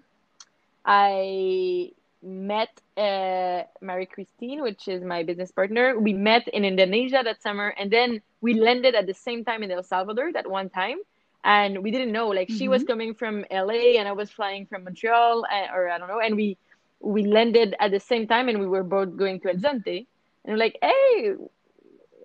[0.85, 5.99] I met uh, Marie Christine, which is my business partner.
[5.99, 9.71] We met in Indonesia that summer, and then we landed at the same time in
[9.71, 10.99] El Salvador that one time.
[11.45, 12.59] And we didn't know, like, mm-hmm.
[12.59, 12.91] she was mm-hmm.
[12.91, 16.21] coming from LA, and I was flying from Montreal, uh, or I don't know.
[16.21, 16.59] And we
[17.01, 20.07] we landed at the same time, and we were both going to El Zonte.
[20.45, 21.35] And we're like, hey,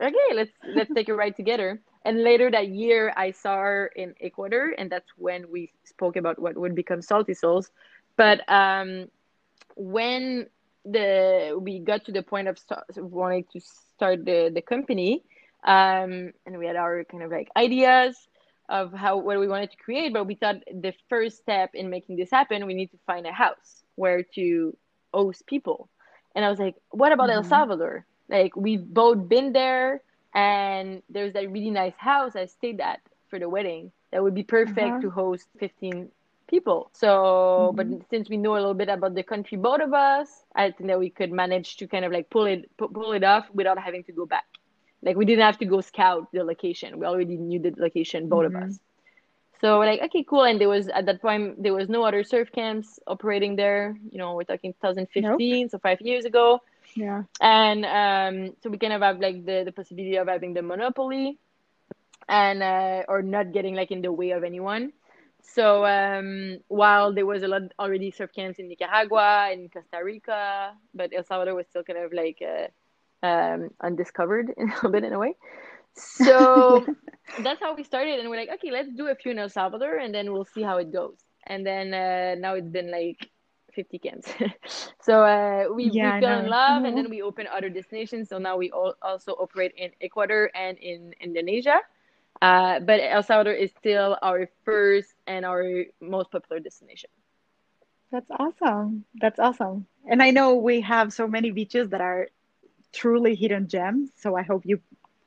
[0.01, 1.79] okay, let's let's take a ride together.
[2.05, 6.37] And later that year, I saw her in Ecuador, and that's when we spoke about
[6.37, 7.71] what would become Salty Souls.
[8.17, 9.07] But um,
[9.75, 10.47] when
[10.85, 15.23] the we got to the point of start, wanting to start the the company,
[15.63, 18.27] um, and we had our kind of like ideas
[18.69, 22.17] of how what we wanted to create, but we thought the first step in making
[22.17, 24.75] this happen, we need to find a house where to
[25.13, 25.89] host people.
[26.35, 27.37] And I was like, what about mm-hmm.
[27.37, 28.05] El Salvador?
[28.29, 30.01] Like we've both been there,
[30.33, 34.43] and there's that really nice house I stayed at for the wedding that would be
[34.43, 35.01] perfect uh-huh.
[35.01, 36.09] to host 15
[36.47, 36.89] people.
[36.93, 37.75] So, mm-hmm.
[37.75, 40.87] but since we know a little bit about the country, both of us, I think
[40.87, 44.03] that we could manage to kind of like pull it pull it off without having
[44.05, 44.45] to go back.
[45.01, 46.99] Like we didn't have to go scout the location.
[46.99, 48.55] We already knew the location, both mm-hmm.
[48.55, 48.79] of us.
[49.61, 50.43] So we're like, okay, cool.
[50.43, 53.97] And there was at that point there was no other surf camps operating there.
[54.11, 55.71] You know, we're talking 2015, nope.
[55.71, 56.61] so five years ago.
[56.95, 57.23] Yeah.
[57.41, 61.39] And um, so we kind of have like the, the possibility of having the monopoly
[62.29, 64.93] and uh, or not getting like in the way of anyone.
[65.41, 70.73] So um, while there was a lot already surf camps in Nicaragua and Costa Rica,
[70.93, 75.13] but El Salvador was still kind of like uh, um, undiscovered in a bit in
[75.13, 75.35] a way.
[75.95, 76.85] So
[77.43, 79.97] that's how we started, and we're like, okay, let's do a few in El Salvador,
[79.97, 81.17] and then we'll see how it goes.
[81.45, 83.29] And then uh, now it's been like
[83.73, 84.31] 50 camps.
[85.01, 86.85] so uh, we, yeah, we fell in love, mm-hmm.
[86.85, 88.29] and then we opened other destinations.
[88.29, 91.81] So now we all also operate in Ecuador and in Indonesia.
[92.41, 97.09] Uh, but El Salvador is still our first and our most popular destination.
[98.11, 99.05] That's awesome.
[99.15, 99.87] That's awesome.
[100.05, 102.27] And I know we have so many beaches that are
[102.91, 104.11] truly hidden gems.
[104.17, 104.81] So I hope you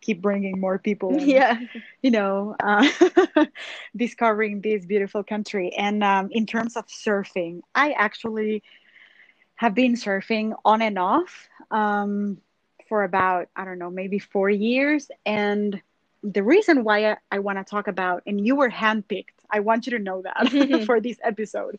[0.07, 1.59] keep bringing more people in, yeah.
[2.01, 2.89] you know uh,
[3.97, 5.73] discovering this beautiful country.
[5.77, 8.63] And um, in terms of surfing i actually
[9.57, 12.39] have been surfing on and off um,
[12.89, 15.11] for about i don't know maybe four years.
[15.27, 15.83] And
[16.23, 19.87] the reason why i, I want to talk about and you were handpicked i want
[19.87, 21.79] you to know that for this episode.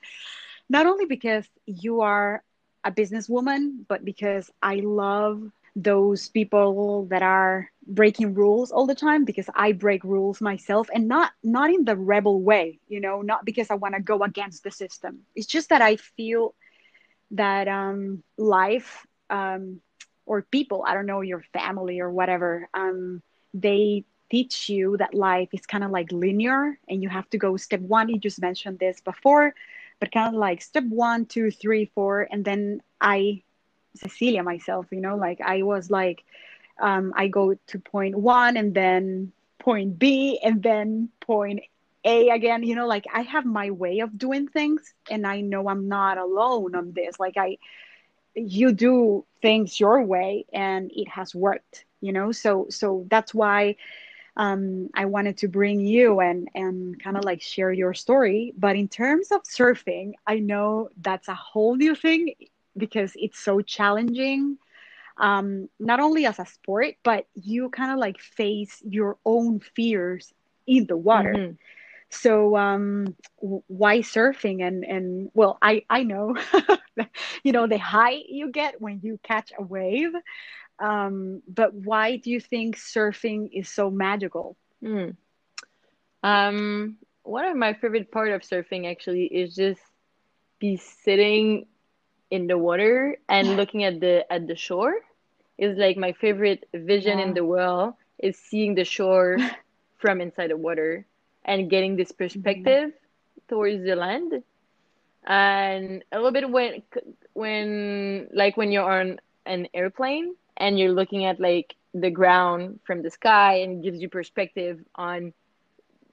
[0.70, 2.44] Not only because you are
[2.84, 5.42] a businesswoman but because i love
[5.78, 11.08] those people that are breaking rules all the time because I break rules myself and
[11.08, 14.64] not not in the rebel way, you know, not because I want to go against
[14.64, 15.22] the system.
[15.36, 16.56] It's just that I feel
[17.32, 19.82] that um, life um,
[20.26, 23.22] or people, I don't know, your family or whatever, um,
[23.54, 27.58] they teach you that life is kind of like linear and you have to go
[27.58, 28.10] step one.
[28.10, 29.54] You just mentioned this before,
[30.00, 33.42] but kind of like step one, two, three, four, and then I
[33.96, 36.24] Cecilia myself, you know, like I was like,
[36.80, 41.62] um, I go to point one and then point B and then point
[42.06, 45.68] A again, you know, like I have my way of doing things and I know
[45.68, 47.20] I'm not alone on this.
[47.20, 47.58] Like I,
[48.36, 53.76] you do things your way and it has worked, you know, so, so that's why
[54.38, 58.54] um, I wanted to bring you and and kind of like share your story.
[58.58, 62.36] But in terms of surfing, I know that's a whole new thing
[62.78, 64.60] because it's so challenging
[65.20, 70.34] um, not only as a sport but you kind of like face your own fears
[70.66, 71.54] in the water mm-hmm.
[72.10, 76.36] so um, why surfing and and well i i know
[77.44, 80.12] you know the high you get when you catch a wave
[80.80, 85.16] um, but why do you think surfing is so magical mm.
[86.24, 89.82] um, one of my favorite part of surfing actually is just
[90.60, 91.66] be sitting
[92.30, 94.96] in the water and looking at the at the shore
[95.58, 97.26] is like my favorite vision yeah.
[97.26, 99.38] in the world is seeing the shore
[99.98, 101.06] from inside the water
[101.46, 103.48] and getting this perspective mm-hmm.
[103.48, 104.44] towards the land
[105.26, 106.82] and a little bit when
[107.34, 113.02] when like when you're on an airplane and you're looking at like the ground from
[113.02, 115.34] the sky and gives you perspective on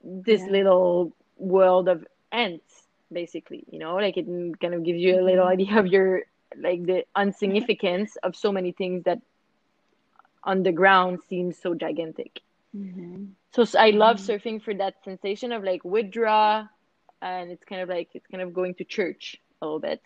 [0.03, 0.51] this yeah.
[0.51, 2.84] little world of ants
[3.15, 4.27] basically you know like it
[4.61, 5.61] kind of gives you a little mm-hmm.
[5.61, 6.21] idea of your
[6.61, 9.19] like the insignificance of so many things that
[10.43, 12.41] on the ground seem so gigantic
[12.75, 13.23] mm-hmm.
[13.55, 14.31] so, so, i love mm-hmm.
[14.31, 16.67] surfing for that sensation of like withdraw
[17.21, 20.01] and it's kind of like it's kind of going to church a little bit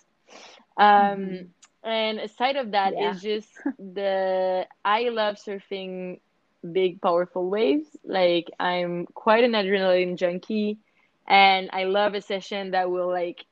[0.77, 1.89] um mm-hmm.
[1.89, 3.11] and aside of that yeah.
[3.11, 6.19] is just the i love surfing
[6.71, 10.77] big powerful waves like i'm quite an adrenaline junkie
[11.29, 13.45] and I love a session that will like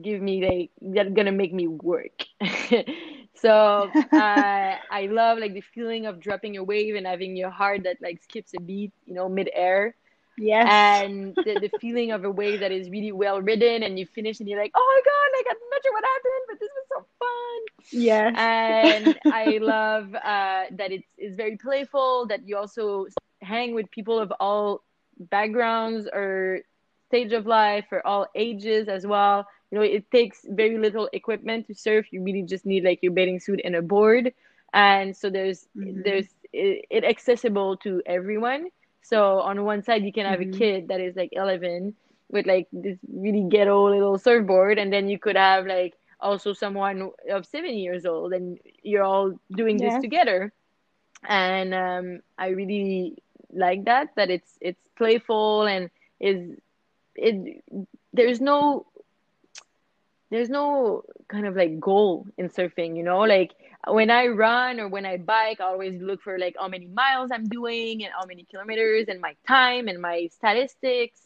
[0.00, 2.24] give me like that's gonna make me work.
[3.34, 7.82] so uh, I love like the feeling of dropping a wave and having your heart
[7.84, 9.94] that like skips a beat, you know, mid-air.
[10.36, 10.70] Yes.
[10.70, 14.40] And the, the feeling of a wave that is really well ridden and you finish
[14.40, 16.86] and you're like, oh my god, like I'm not sure what happened, but this was
[16.88, 17.60] so fun.
[17.90, 18.34] Yes.
[18.36, 23.06] And I love uh, that it's it's very playful, that you also
[23.42, 24.82] hang with people of all
[25.18, 26.60] backgrounds or
[27.10, 29.46] stage of life for all ages as well.
[29.70, 32.06] You know, it takes very little equipment to surf.
[32.12, 34.32] You really just need like your bathing suit and a board.
[34.72, 36.02] And so there's mm-hmm.
[36.04, 38.68] there's it, it, accessible to everyone.
[39.02, 40.54] So on one side you can have mm-hmm.
[40.54, 41.94] a kid that is like 11
[42.30, 47.10] with like this really ghetto little surfboard, and then you could have like also someone
[47.28, 50.52] of seven years old, and you're all doing this together.
[51.28, 53.18] And um, I really
[53.52, 55.90] like that that it's it's playful and
[56.20, 56.56] is
[57.14, 57.62] it
[58.12, 58.86] there's no
[60.30, 63.20] there's no kind of like goal in surfing, you know?
[63.20, 63.54] Like
[63.86, 67.30] when I run or when I bike, I always look for like how many miles
[67.32, 71.20] I'm doing and how many kilometers and my time and my statistics.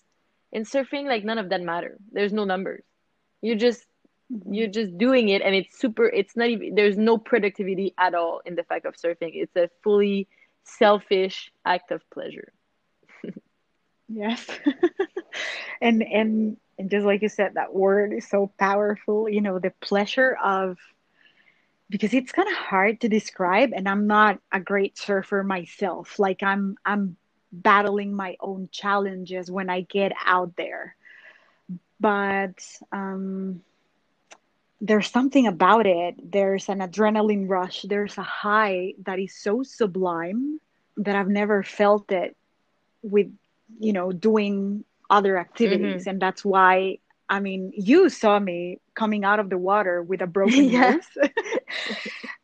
[0.52, 1.98] In surfing, like none of that matter.
[2.12, 2.84] There's no numbers.
[3.42, 3.84] You're just
[4.32, 4.54] mm-hmm.
[4.54, 8.40] you're just doing it and it's super it's not even there's no productivity at all
[8.46, 9.32] in the fact of surfing.
[9.34, 10.28] It's a fully
[10.62, 12.52] selfish act of pleasure.
[14.08, 14.46] Yes.
[15.80, 19.72] and and and just like you said that word is so powerful you know the
[19.80, 20.76] pleasure of
[21.90, 26.18] because it's kind of hard to describe and i'm not a great surfer myself.
[26.18, 27.16] Like i'm i'm
[27.52, 30.96] battling my own challenges when i get out there.
[32.00, 33.62] But um
[34.80, 36.32] there's something about it.
[36.32, 37.82] There's an adrenaline rush.
[37.82, 40.60] There's a high that is so sublime
[40.96, 42.36] that i've never felt it
[43.02, 43.32] with
[43.78, 46.02] you know doing other activities.
[46.02, 46.10] Mm-hmm.
[46.10, 46.98] and that's why
[47.28, 51.02] i mean you saw me coming out of the water with a broken nose.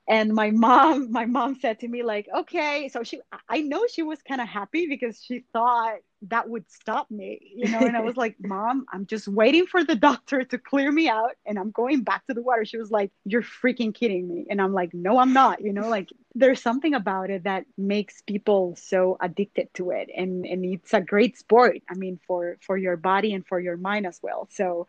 [0.09, 2.89] And my mom my mom said to me like okay.
[2.89, 5.99] So she i know she was kind of happy because she thought
[6.29, 7.79] that would stop me you know?
[7.79, 11.33] And i was like mom i'm just waiting for the doctor to clear me out
[11.47, 12.65] and i'm going back to the water.
[12.65, 14.47] She was like you're freaking kidding me.
[14.51, 15.89] And i'm like no i'm not you know?
[15.89, 20.95] Like there's something about it that makes people so addicted to it and and it's
[20.95, 24.49] a great sport i mean for for your body and for your mind as well.
[24.51, 24.87] So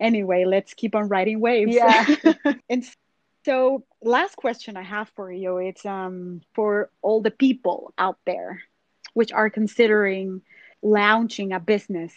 [0.00, 1.74] anyway let's keep on riding waves.
[1.74, 2.06] Yeah.
[2.70, 2.84] And
[3.44, 8.62] so last question i have for you it's um for all the people out there
[9.14, 10.42] which are considering
[10.82, 12.12] launching a business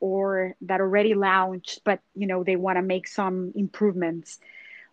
[0.00, 4.38] or that already launched but you know they want to make some improvements.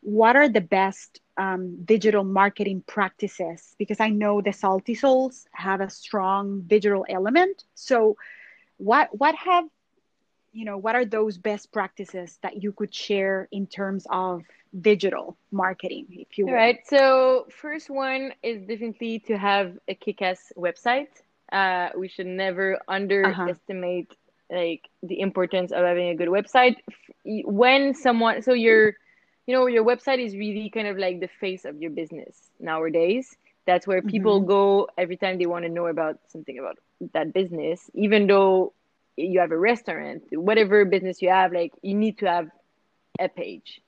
[0.01, 3.75] What are the best um, digital marketing practices?
[3.77, 7.63] Because i know the salty souls have a strong digital element.
[7.75, 8.15] So
[8.77, 9.65] what what have
[10.53, 14.43] you know what are those best practices that you could share in terms of
[14.81, 16.53] digital marketing if you will.
[16.53, 16.79] right.
[16.87, 21.07] so first one is definitely to have a kick-ass website
[21.51, 22.95] uh, we should never uh-huh.
[22.95, 24.57] underestimate uh-huh.
[24.59, 26.77] like the importance of having a good website
[27.23, 28.93] when someone so your
[29.45, 33.35] you know your website is really kind of like the face of your business nowadays
[33.65, 34.47] that's where people mm-hmm.
[34.47, 36.77] go every time they want to know about something about
[37.13, 38.73] that business even though
[39.17, 42.49] you have a restaurant whatever business you have like you need to have
[43.19, 43.81] a page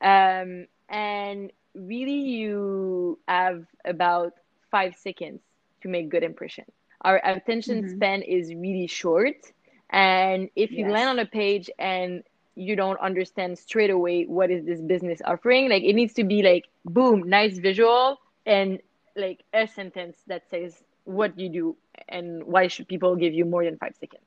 [0.00, 4.32] um, and really you have about
[4.70, 5.40] five seconds
[5.82, 6.64] to make good impression
[7.06, 7.96] our attention mm-hmm.
[7.96, 9.52] span is really short
[9.90, 10.90] and if you yes.
[10.90, 12.24] land on a page and
[12.56, 16.42] you don't understand straight away what is this business offering like it needs to be
[16.42, 18.80] like boom nice visual and
[19.14, 21.76] like a sentence that says what you do
[22.08, 24.26] and why should people give you more than five seconds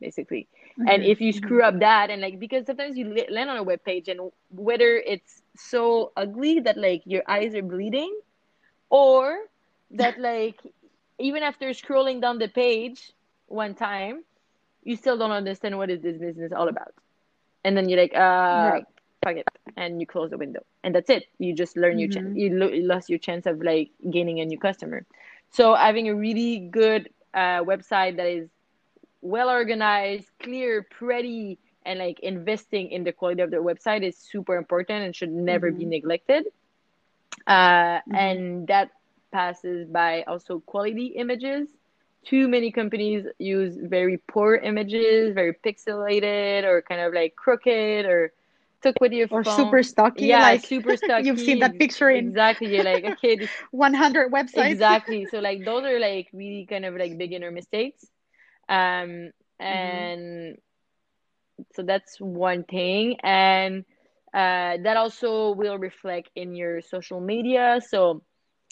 [0.00, 0.46] basically
[0.78, 0.88] mm-hmm.
[0.88, 1.44] and if you mm-hmm.
[1.44, 4.96] screw up that and like because sometimes you land on a web page and whether
[4.96, 8.14] it's so ugly that like your eyes are bleeding
[8.88, 9.38] or
[9.90, 10.60] that like
[11.18, 13.12] even after scrolling down the page
[13.46, 14.24] one time,
[14.82, 16.94] you still don't understand what is this business all about.
[17.64, 18.84] And then you're like, uh, right.
[19.24, 21.24] fuck it, and you close the window, and that's it.
[21.38, 21.98] You just learn mm-hmm.
[22.00, 22.36] your chance.
[22.36, 25.06] You, lo- you lost your chance of like gaining a new customer.
[25.50, 28.48] So having a really good uh, website that is
[29.22, 34.56] well organized, clear, pretty, and like investing in the quality of their website is super
[34.56, 35.78] important and should never mm-hmm.
[35.78, 36.46] be neglected.
[37.46, 38.14] Uh, mm-hmm.
[38.14, 38.90] And that
[39.34, 41.68] passes by also quality images.
[42.24, 48.32] Too many companies use very poor images, very pixelated or kind of like crooked or
[48.82, 49.78] took with your or phone.
[49.78, 50.26] super stocky.
[50.26, 51.26] Yeah, like super stocky.
[51.26, 52.68] You've seen that picture in exactly.
[52.68, 54.70] You're like, okay, this 100 websites.
[54.70, 55.26] Exactly.
[55.26, 58.06] So like those are like really kind of like beginner mistakes.
[58.68, 60.58] Um, and mm-hmm.
[61.74, 63.84] so that's one thing, and
[64.32, 67.80] uh, that also will reflect in your social media.
[67.86, 68.22] So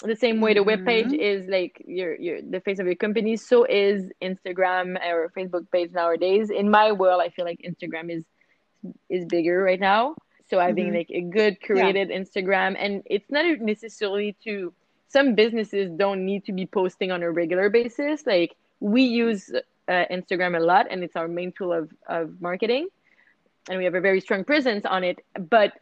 [0.03, 1.21] the same way the web page mm-hmm.
[1.21, 5.93] is like your your the face of your company so is instagram or facebook page
[5.93, 8.25] nowadays in my world i feel like instagram is
[9.09, 10.15] is bigger right now
[10.49, 10.97] so having mm-hmm.
[10.97, 12.19] like a good created yeah.
[12.19, 14.73] instagram and it's not necessarily to
[15.09, 19.51] some businesses don't need to be posting on a regular basis like we use
[19.89, 22.89] uh, instagram a lot and it's our main tool of, of marketing
[23.69, 25.73] and we have a very strong presence on it but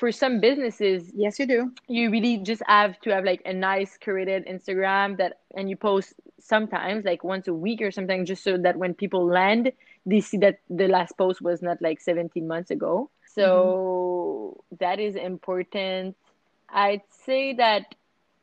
[0.00, 1.70] for some businesses yes you do.
[1.86, 6.14] you really just have to have like a nice curated instagram that and you post
[6.40, 9.70] sometimes like once a week or something just so that when people land
[10.06, 13.10] they see that the last post was not like 17 months ago.
[13.26, 14.76] So mm-hmm.
[14.80, 16.16] that is important.
[16.68, 17.94] I'd say that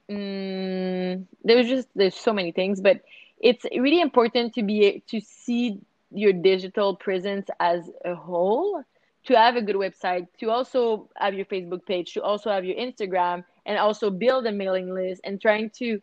[0.10, 3.02] um, there's just there's so many things but
[3.40, 5.80] it's really important to be to see
[6.12, 8.84] your digital presence as a whole
[9.28, 12.78] to have a good website, to also have your Facebook page, to also have your
[12.78, 16.02] Instagram, and also build a mailing list and trying to,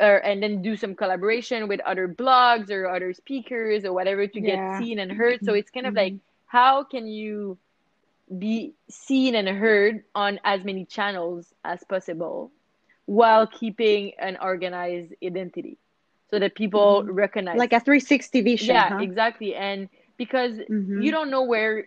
[0.00, 4.40] uh, and then do some collaboration with other blogs or other speakers or whatever to
[4.40, 4.42] Yeah.
[4.42, 5.44] get seen and heard.
[5.44, 6.16] So it's kind of like,
[6.46, 7.58] how can you
[8.38, 12.50] be seen and heard on as many channels as possible
[13.06, 15.78] while keeping an organized identity
[16.30, 17.08] so that people Mhm.
[17.08, 18.76] recognize Like a 360 vision.
[18.76, 19.04] yeah huh?
[19.04, 21.02] exactly and because Mhm.
[21.02, 21.86] you don't know where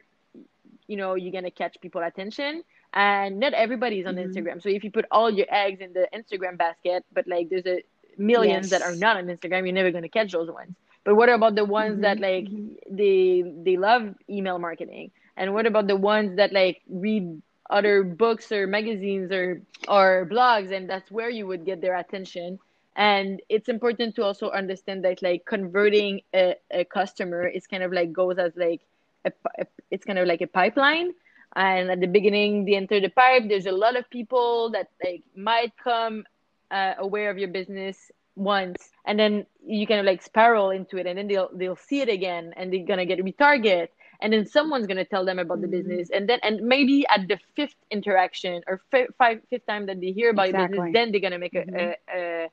[0.87, 2.63] you know you're gonna catch people attention.
[2.93, 4.15] And not everybody's on Mhm.
[4.15, 4.61] instagram.
[4.61, 7.83] So if you put all your eggs in the instagram basket but like there's a
[8.17, 10.75] millions that are not on instagram you're never gonna catch those ones.
[11.03, 12.77] But what about the ones that Mhm, like mhm.
[12.89, 15.11] they they love email marketing?
[15.37, 20.71] And what about the ones that like read other books or magazines or or blogs
[20.71, 22.59] and that's where you would get their attention?
[22.95, 27.91] And it's important to also understand that like converting a, a customer is kind of
[27.91, 28.81] like goes as like
[29.27, 31.11] a, a- it's kind of like a pipeline
[31.55, 35.23] and at the beginning they enter the pipe there's a lot of people that like
[35.35, 36.23] might come
[36.71, 41.05] uh, aware of your business once and then you kind of like spiral into it
[41.07, 43.89] and then they'll they'll see it again and they're gonna get retarget
[44.21, 45.71] and then someone's gonna tell them about the Mhm.
[45.71, 49.99] business and then and maybe at the fifth interaction or fi- five fifth time that
[50.01, 50.67] they hear about your Exactly.
[50.67, 51.75] business then they're gonna make a, Mhm.
[51.75, 52.49] a, a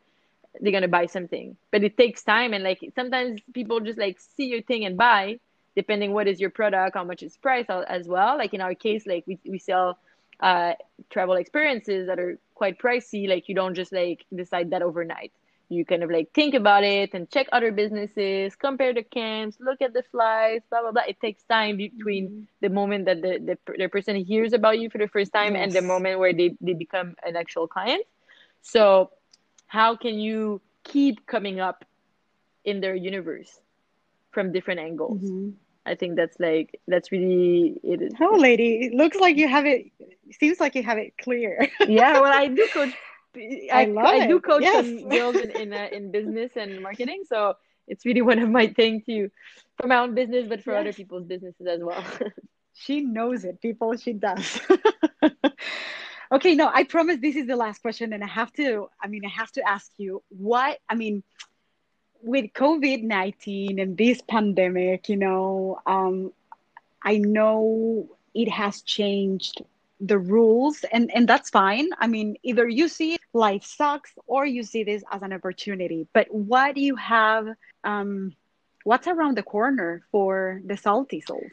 [0.61, 4.47] they're gonna buy something but it takes time and like sometimes people just like see
[4.47, 5.39] your thing and buy
[5.77, 8.37] depending what is your product how much it's priced as well.
[8.39, 9.99] Like in our case like we, we sell
[10.41, 10.72] uh
[11.11, 13.29] travel experiences that are quite pricey.
[13.29, 15.33] Like you don't just like decide that overnight.
[15.68, 19.81] You kind of like think about it and check other businesses compare the camps look
[19.83, 21.03] at the flights blah blah blah.
[21.09, 22.47] It takes time between Mhm.
[22.61, 25.72] the moment that the, the, the person hears about you for the first time and
[25.72, 28.05] the moment where they, they become an actual client.
[28.62, 29.11] So
[29.66, 31.85] how can you keep coming up
[32.64, 33.61] in their universe
[34.33, 35.20] from different angles?
[35.22, 35.55] Mhm.
[35.87, 39.87] I think that's like that's really it Oh, lady, it looks like you have it.
[40.41, 41.68] Seems like you have it clear.
[41.85, 42.95] yeah well i do coach
[43.37, 44.41] i, I love I do it.
[44.41, 44.74] coach Yes.
[44.74, 47.55] some girls in in, uh, in business and marketing so
[47.87, 49.28] it's really one of my things to
[49.80, 52.05] for my own business but for other people's businesses as well
[52.74, 53.97] She knows it, people.
[53.97, 54.61] She does.
[56.32, 58.89] okay, no, I promise this is the last question, and I have to.
[59.03, 60.78] I mean, I have to ask you what.
[60.89, 61.22] I mean,
[62.25, 66.33] with COVID nineteen and this pandemic, you know, um,
[67.03, 69.62] I know it has changed
[70.01, 71.89] the rules, and and that's fine.
[71.99, 76.07] I mean, either you see life sucks or you see this as an opportunity.
[76.12, 77.49] But what do you have?
[77.85, 78.35] Um,
[78.85, 81.53] what's around the corner for the salty souls?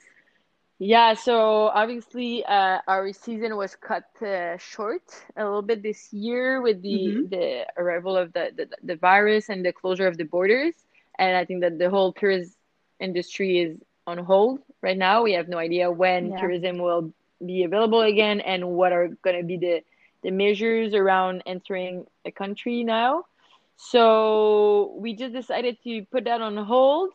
[0.81, 5.03] Yeah, so obviously uh, our season was cut uh, short
[5.37, 7.29] a little bit this year with the Mhm.
[7.29, 10.73] the arrival of the, the the virus and the closure of the borders,
[11.19, 12.53] and I think that the whole tourism
[12.99, 13.77] industry is
[14.07, 15.23] on hold right now.
[15.23, 16.35] We have no idea when Yeah.
[16.35, 17.13] tourism will
[17.45, 19.83] be available again and what are going to be the
[20.23, 23.25] the measures around entering a country now.
[23.77, 27.11] So we just decided to put that on hold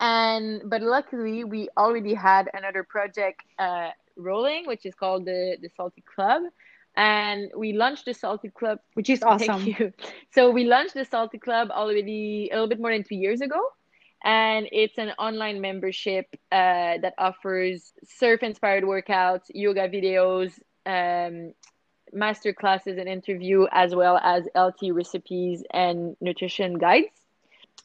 [0.00, 5.68] and but luckily we already had another project uh, rolling which is called the the
[5.76, 6.42] salty club.
[6.96, 8.78] And we launched the salty club.
[8.94, 9.64] Which is awesome.
[9.64, 9.92] thank you.
[10.32, 13.60] So we launched the salty club already a little bit more than two years ago.
[14.22, 20.52] And it's an online membership uh, that offers surf inspired workouts yoga videos
[20.86, 21.52] um,
[22.12, 27.23] master classes and interview as well as lt recipes and nutrition guides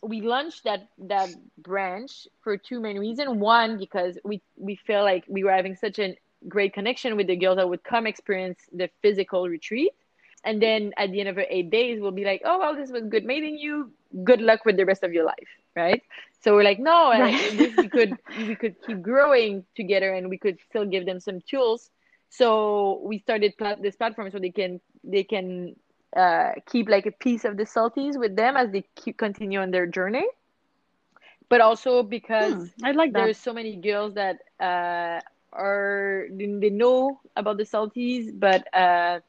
[0.02, 3.38] we launched that that branch for two main reasons.
[3.38, 6.16] One, because we we feel like we were having such a
[6.48, 9.92] great connection with the girls that would come experience the physical retreat,
[10.44, 12.92] and then at the end of the eight days, we'll be like, oh well, this
[12.92, 13.92] was good meeting you.
[14.24, 16.02] Good luck with the rest of your life, right?
[16.42, 17.58] So we're like, no, and Right.
[17.58, 21.40] this we could we could keep growing together, and we could still give them some
[21.50, 21.90] tools.
[22.30, 25.76] So we started plat- this platform so they can they can
[26.16, 29.72] uh, keep like a piece of the salties with them as they keep continue on
[29.72, 30.26] their journey.
[31.50, 33.32] But also because Hmm, I like that.
[33.32, 35.20] there's so many girls that uh,
[35.54, 39.20] are they they know about the salties, but uh,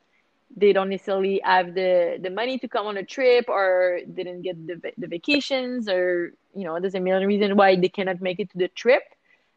[0.57, 4.57] they don't necessarily have the the money to come on a trip or didn't get
[4.67, 8.51] the the vacations or you know there's a million reasons why they cannot make it
[8.51, 9.03] to the trip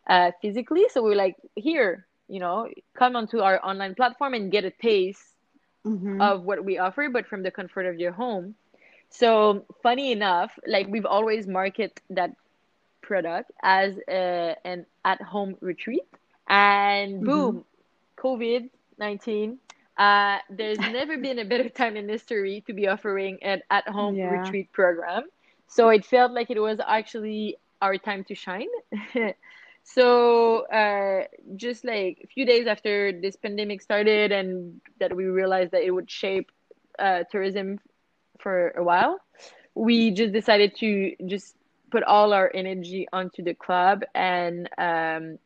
[0.07, 0.86] uh, physically.
[0.89, 2.67] So we're like, here, you know,
[2.97, 5.33] come onto our online platform and get a taste
[5.86, 6.20] Mhm.
[6.22, 8.56] of what we offer, but from the comfort of your home.
[9.10, 12.32] So funny enough, like we've always market that
[13.02, 16.04] product as a, an at-home retreat,
[16.48, 17.26] and Mhm.
[17.26, 17.66] boom,
[18.18, 19.60] COVID nineteen.
[19.98, 24.28] Uh, there's never been a better time in history to be offering an at-home Yeah.
[24.28, 25.24] retreat program.
[25.68, 28.68] So it felt like it was actually our time to shine.
[29.84, 31.26] So uh,
[31.56, 35.92] just like a few days after this pandemic started, and that we realized that it
[35.92, 36.52] would shape
[36.98, 37.80] uh, tourism
[38.40, 39.20] for a while,
[39.76, 41.56] we just decided to just
[41.92, 45.38] put all our energy onto the club and um,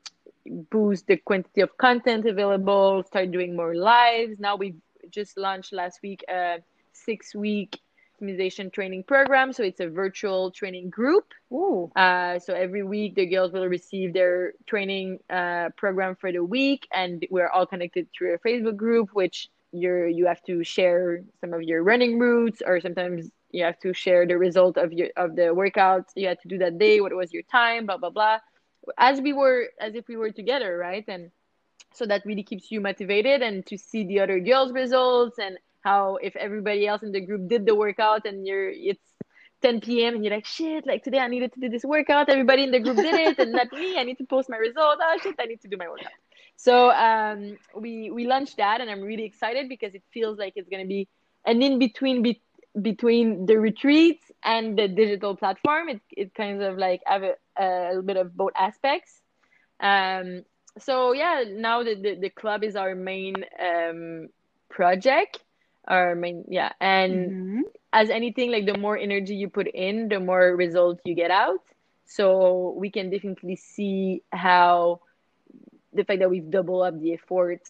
[0.70, 3.04] boost the quantity of content available.
[3.04, 4.40] Start doing more lives.
[4.40, 4.76] Now we
[5.10, 6.60] just launched last week a
[6.94, 7.80] six week
[8.18, 9.54] optimization training program.
[9.54, 11.34] So it's a virtual training group.
[11.52, 11.92] Ooh.
[11.96, 16.88] Uh, so every week the girls will receive their training uh, program for the week,
[16.92, 21.54] and we're all connected through a Facebook group, which you're you have to share some
[21.54, 25.36] of your running routes, or sometimes you have to share the result of your of
[25.36, 27.02] the workouts you had to do that day.
[27.02, 27.86] What was your time?
[27.86, 28.40] Blah blah blah.
[28.98, 31.04] As we were, as if we were together, right?
[31.10, 31.32] And
[31.94, 36.18] so that really keeps you motivated and to see the other girls' results and how
[36.22, 39.02] if everybody else in the group did the workout and you're it's
[39.62, 40.16] 10 p.m.
[40.16, 42.30] and you're like shit like today I needed to do this workout.
[42.30, 43.98] Everybody in the group did it and not me.
[43.98, 46.12] I need to post my result oh shit I need to do my workout.
[46.56, 50.70] So um, we we launched that and I'm really excited because it feels like it's
[50.70, 51.08] gonna be
[51.46, 52.42] an in between be-
[52.82, 55.90] between the retreats and the digital platform.
[55.90, 59.22] It, it kind of like have a, a little bit of both aspects.
[59.80, 60.44] Um,
[60.80, 64.30] so yeah now the, the, the club is our main um,
[64.70, 65.40] project
[65.88, 67.62] our main yeah and mm-hmm.
[67.94, 71.62] as anything like the more energy you put in the more results you get out
[72.06, 75.00] so we can definitely see how
[75.94, 77.62] the fact that we've doubled up the effort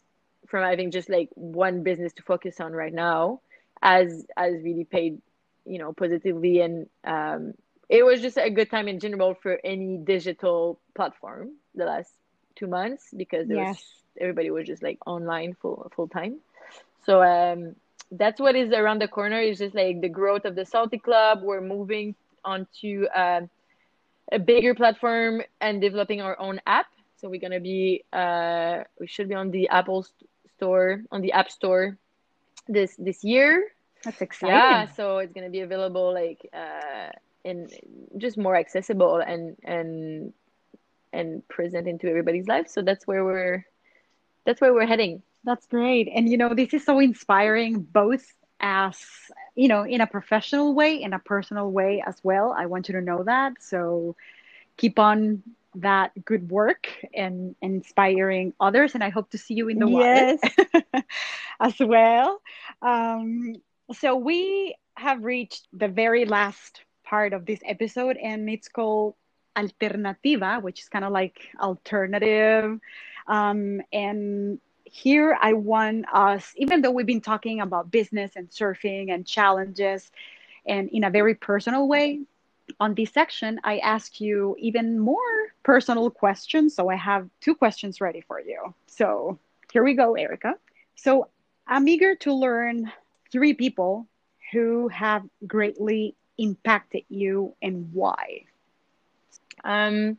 [0.48, 3.40] from having just like one business to focus on right now
[3.82, 5.22] as as really paid
[5.66, 7.54] you know positively and um
[7.90, 12.12] it was just a good time in general for any digital platform the last
[12.56, 13.76] two months because yes.
[13.76, 13.86] was,
[14.20, 16.40] everybody was just like online full full time
[17.06, 17.76] so um
[18.12, 19.40] that's what is around the corner.
[19.40, 21.42] Is just like the growth of the salty club.
[21.42, 23.42] We're moving onto uh,
[24.32, 26.88] a bigger platform and developing our own app.
[27.18, 30.06] So we're gonna be uh, we should be on the apple
[30.58, 31.98] store on the app store
[32.68, 33.72] this this year.
[34.04, 34.56] That's exciting.
[34.56, 37.10] yeah so it's gonna be available like uh
[37.44, 37.68] in
[38.18, 40.34] just more accessible and and
[41.14, 42.68] and present into everybody's life.
[42.68, 43.66] So that's where we're
[44.46, 46.10] that's where we're heading that's great.
[46.14, 48.26] And, you know, this is so inspiring, both
[48.60, 48.98] as,
[49.56, 52.54] you know, in a professional way, in a personal way as well.
[52.58, 53.54] I want you to know that.
[53.62, 54.16] So
[54.78, 55.44] keep on
[55.76, 58.96] that good work and, and inspiring others.
[58.96, 60.40] And I hope to see you in the yes.
[60.74, 61.06] water
[61.60, 62.42] as well.
[62.82, 63.56] Um,
[63.94, 69.16] so we have reached the very last part of this episode, and it's called
[69.56, 72.80] Alternativa, which is kind of like alternative.
[73.28, 74.60] Um, and
[74.92, 80.12] here I want us, even though we've been talking about business and surfing and challenges,
[80.66, 82.22] and in a very personal way,
[82.80, 86.76] on this section, I ask you even more personal questions.
[86.76, 88.74] So I have two questions ready for you.
[88.88, 89.40] So
[89.72, 90.56] here we go, Erica.
[90.96, 91.30] So
[91.66, 92.92] I'm eager to learn
[93.32, 94.08] three people
[94.52, 98.44] who have greatly impacted you and why.
[99.64, 100.18] Um,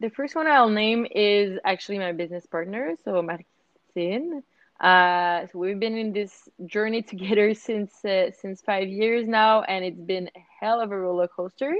[0.00, 2.94] the first one I'll name is actually my business partner.
[3.04, 3.22] So
[3.96, 4.42] in.
[4.80, 9.84] Uh, so we've been in this journey together since uh, since five years now, and
[9.84, 11.74] it's been a hell of a roller coaster.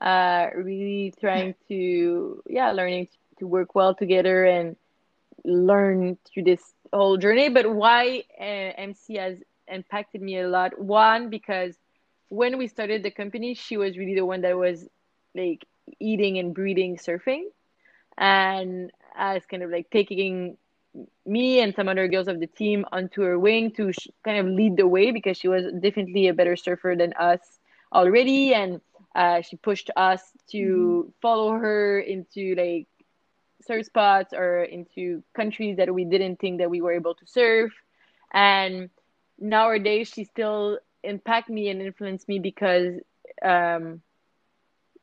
[0.00, 4.76] Uh, really trying to yeah, learning to work well together and
[5.44, 7.48] learn through this whole journey.
[7.48, 9.38] But why uh, MC has
[9.68, 10.78] impacted me a lot?
[10.78, 11.76] One because
[12.28, 14.88] when we started the company, she was really the one that was
[15.34, 15.64] like
[16.00, 17.44] eating and breathing surfing,
[18.16, 20.56] and I was kind of like taking
[21.24, 24.46] me and some other girls of the team onto her wing to sh- kind of
[24.46, 27.40] lead the way because she was definitely a better surfer than us
[27.92, 28.80] already and
[29.14, 30.20] uh, she pushed us
[30.50, 31.10] to mm-hmm.
[31.22, 32.86] follow her into like
[33.66, 37.72] surf spots or into countries that we didn't think that we were able to surf
[38.32, 38.90] and
[39.38, 42.94] nowadays she still impact me and influence me because
[43.42, 44.00] um,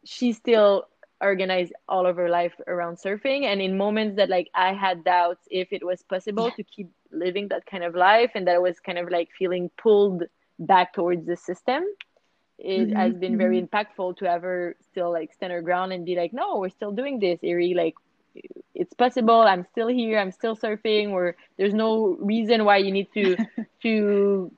[0.04, 0.88] she still
[1.24, 5.48] organize all of her life around surfing and in moments that like i had doubts
[5.50, 6.56] if it was possible yeah.
[6.56, 9.70] to keep living that kind of life and that I was kind of like feeling
[9.82, 10.24] pulled
[10.60, 11.84] back towards the system
[12.60, 12.96] it mm-hmm.
[12.96, 13.76] has been very mm-hmm.
[13.76, 17.20] impactful to ever still like stand her ground and be like no we're still doing
[17.20, 17.96] this Eri like
[18.74, 23.08] it's possible i'm still here i'm still surfing or there's no reason why you need
[23.14, 23.36] to
[23.82, 24.52] to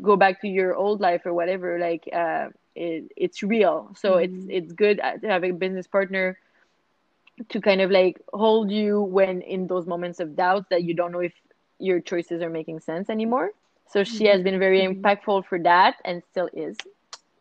[0.00, 4.50] go back to your old life or whatever like uh it, it's real so mm-hmm.
[4.50, 6.38] it's it's good to have a business partner
[7.48, 11.12] to kind of like hold you when in those moments of doubt that you don't
[11.12, 11.34] know if
[11.78, 13.50] your choices are making sense anymore
[13.88, 15.00] so she has been very mm-hmm.
[15.00, 16.76] impactful for that and still is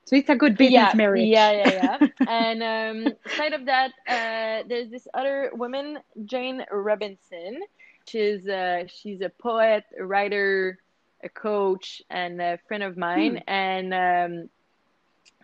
[0.06, 1.28] So it's a good business yeah, marriage.
[1.28, 2.08] Yeah, yeah, yeah.
[2.30, 7.62] and um, side of that, uh, there's this other woman, Jane Robinson.
[8.08, 10.78] She's uh, she's a poet, a writer,
[11.24, 13.38] a coach, and a friend of mine.
[13.38, 13.50] Hmm.
[13.50, 14.50] And um,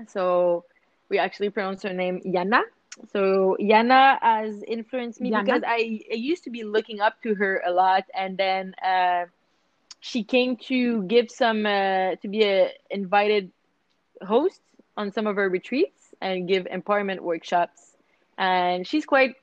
[0.10, 0.66] so
[1.10, 2.62] we actually pronounce her name Yana.
[3.12, 5.46] So Yana has influenced me Yana.
[5.46, 9.26] because I, I used to be looking up to her a lot, and then uh,
[10.00, 13.52] she came to give some uh, to be a invited
[14.22, 14.62] host
[14.98, 17.96] on some of her retreats and give empowerment workshops.
[18.38, 19.36] And she's quite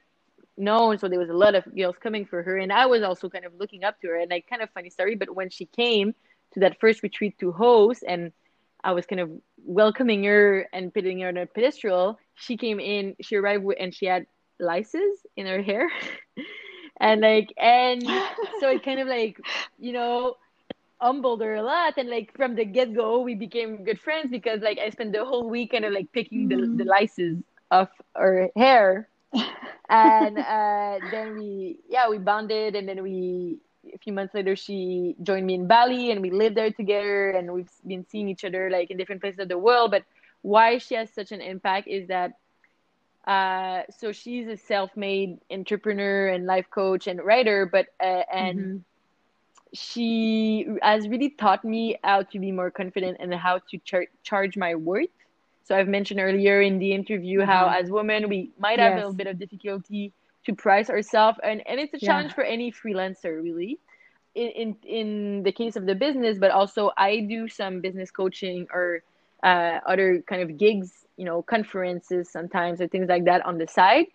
[0.56, 2.58] known, so there was a lot of girls coming for her.
[2.58, 4.16] And I was also kind of looking up to her.
[4.16, 6.14] And like, kind of funny story, but when she came
[6.52, 8.32] to that first retreat to host, and
[8.82, 9.30] I was kind of
[9.64, 13.94] welcoming her and putting her on a pedestal, she came in, she arrived with, and
[13.94, 14.26] she had
[14.58, 15.90] lices in her hair.
[17.00, 18.02] and like, and
[18.60, 19.38] so it kind of like,
[19.78, 20.36] you know,
[21.00, 24.78] humbled her a lot and like from the get-go we became good friends because like
[24.78, 26.76] i spent the whole week kind of like picking mm.
[26.76, 27.38] the, the lices
[27.70, 29.08] off her hair
[29.88, 33.58] and uh, then we yeah we bonded and then we
[33.94, 37.52] a few months later she joined me in bali and we lived there together and
[37.52, 40.04] we've been seeing each other like in different places of the world but
[40.42, 42.32] why she has such an impact is that
[43.26, 48.76] uh, so she's a self-made entrepreneur and life coach and writer but uh, and mm-hmm
[49.72, 54.56] she has really taught me how to be more confident and how to char- charge
[54.56, 55.08] my worth.
[55.64, 57.50] So I've mentioned earlier in the interview mm-hmm.
[57.50, 58.94] how as women we might have yes.
[58.94, 60.12] a little bit of difficulty
[60.48, 62.34] to price ourselves and, and it's a challenge yeah.
[62.34, 63.78] for any freelancer really.
[64.34, 68.68] In, in in the case of the business, but also I do some business coaching
[68.72, 69.02] or
[69.42, 73.66] uh, other kind of gigs, you know, conferences sometimes or things like that on the
[73.66, 74.06] side.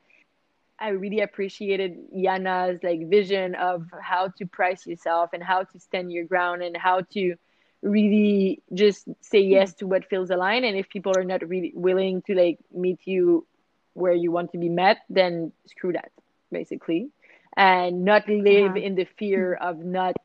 [0.79, 6.11] I really appreciated Yana's like vision of how to price yourself and how to stand
[6.11, 7.35] your ground and how to
[7.81, 12.21] really just say yes to what feels aligned and if people are not really willing
[12.21, 13.45] to like meet you
[13.93, 16.11] where you want to be met then screw that
[16.53, 17.09] basically
[17.57, 18.79] and not live uh-huh.
[18.79, 20.15] in the fear of not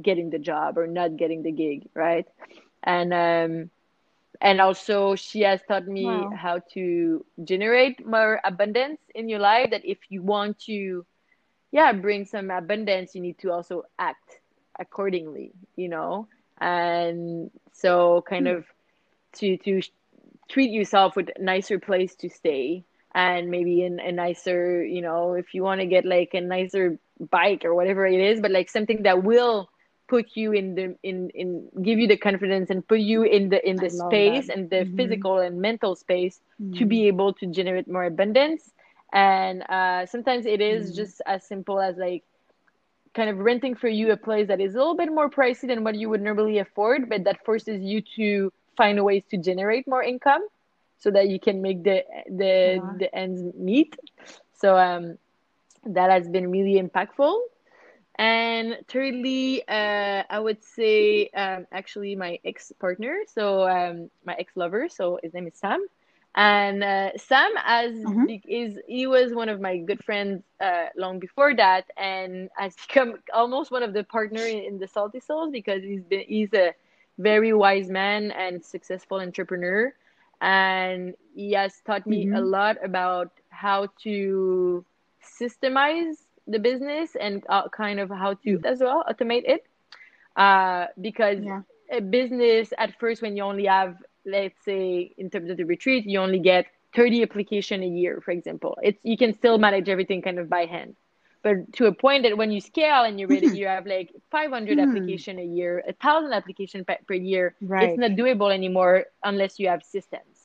[0.00, 2.26] getting the job or not getting the gig right
[2.82, 3.70] and um
[4.40, 6.30] and also she has taught me wow.
[6.34, 11.04] how to generate more abundance in your life that if you want to
[11.72, 14.40] yeah bring some abundance you need to also act
[14.78, 16.26] accordingly you know
[16.58, 18.56] and so kind hmm.
[18.56, 18.64] of
[19.34, 19.82] to to
[20.48, 22.84] treat yourself with a nicer place to stay
[23.16, 26.98] and maybe in a nicer you know if you want to get like a nicer
[27.30, 29.70] bike or whatever it is but like something that will
[30.06, 33.68] put you in the in in give you the confidence and put you in the
[33.68, 34.96] in the I space and the mm-hmm.
[34.96, 36.74] physical and mental space mm-hmm.
[36.78, 38.70] to be able to generate more abundance
[39.12, 40.96] and uh, sometimes it is mm-hmm.
[40.96, 42.22] just as simple as like
[43.14, 45.82] kind of renting for you a place that is a little bit more pricey than
[45.82, 50.02] what you would normally afford but that forces you to find ways to generate more
[50.02, 50.46] income
[50.98, 52.92] so that you can make the the uh-huh.
[52.98, 53.96] the ends meet
[54.54, 55.18] so um
[55.84, 57.38] that has been really impactful
[58.18, 64.56] and thirdly, uh, I would say um, actually my ex partner, so um, my ex
[64.56, 65.86] lover, so his name is Sam.
[66.34, 68.26] And uh, Sam as mm-hmm.
[68.48, 73.16] is he was one of my good friends uh, long before that, and has become
[73.34, 76.74] almost one of the partner in, in the Salty Souls because he's been he's a
[77.18, 79.92] very wise man and successful entrepreneur,
[80.40, 82.36] and he has taught me mm-hmm.
[82.36, 84.84] a lot about how to
[85.22, 86.16] systemize
[86.46, 89.66] the business and uh, kind of how to as well automate it
[90.36, 91.62] uh, because yeah.
[91.90, 96.04] a business at first when you only have let's say in terms of the retreat
[96.06, 100.22] you only get 30 application a year for example it's you can still manage everything
[100.22, 100.96] kind of by hand
[101.46, 104.78] but to a point that when you scale and you're ready you have like 500
[104.78, 104.82] mm.
[104.82, 107.90] application a year a thousand application per year right.
[107.90, 110.36] it's not doable anymore unless you have systems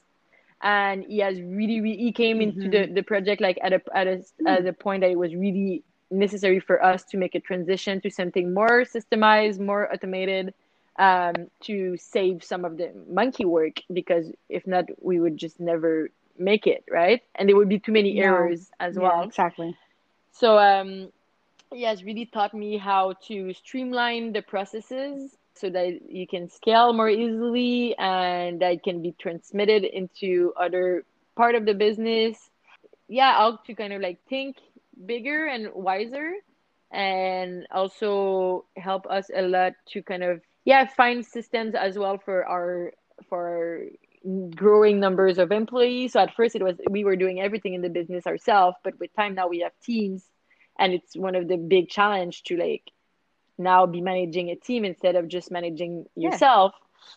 [0.62, 2.62] and he has really, really he came mm-hmm.
[2.62, 4.48] into the, the project like at a at a, mm.
[4.48, 8.10] at a point that it was really necessary for us to make a transition to
[8.10, 10.54] something more systemized, more automated,
[11.00, 16.10] um, to save some of the monkey work because if not, we would just never
[16.38, 17.22] make it, right?
[17.36, 19.24] And there would be too many errors as yeah, well.
[19.24, 19.76] Exactly.
[20.32, 21.12] So, um,
[21.74, 26.94] he has really taught me how to streamline the processes so that you can scale
[26.94, 31.04] more easily and that can be transmitted into other
[31.36, 32.50] part of the business.
[33.08, 34.58] Yeah, how to kind of like think
[35.06, 36.34] bigger and wiser
[36.92, 42.46] and also help us a lot to kind of yeah find systems as well for
[42.46, 42.92] our
[43.30, 43.80] for our
[44.56, 47.90] growing numbers of employees so at first it was we were doing everything in the
[47.90, 50.24] business ourselves but with time now we have teams
[50.78, 52.92] and it's one of the big challenge to like
[53.58, 56.74] now be managing a team instead of just managing yourself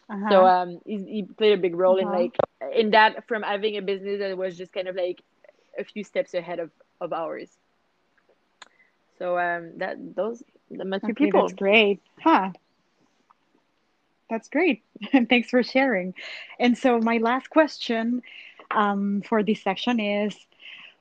[0.08, 0.30] Uh-huh.
[0.30, 2.08] So um, he, he, played a big role uh-huh.
[2.08, 2.36] in like
[2.74, 5.20] in that from having a business that was just kind of like
[5.78, 7.50] a few steps ahead of of ours.
[9.18, 11.42] So um, that those the okay, people.
[11.42, 12.50] That's great, huh?
[14.30, 14.82] That's great.
[15.12, 16.14] And thanks for sharing.
[16.58, 18.22] And so my last question
[18.70, 20.36] um, for this section is,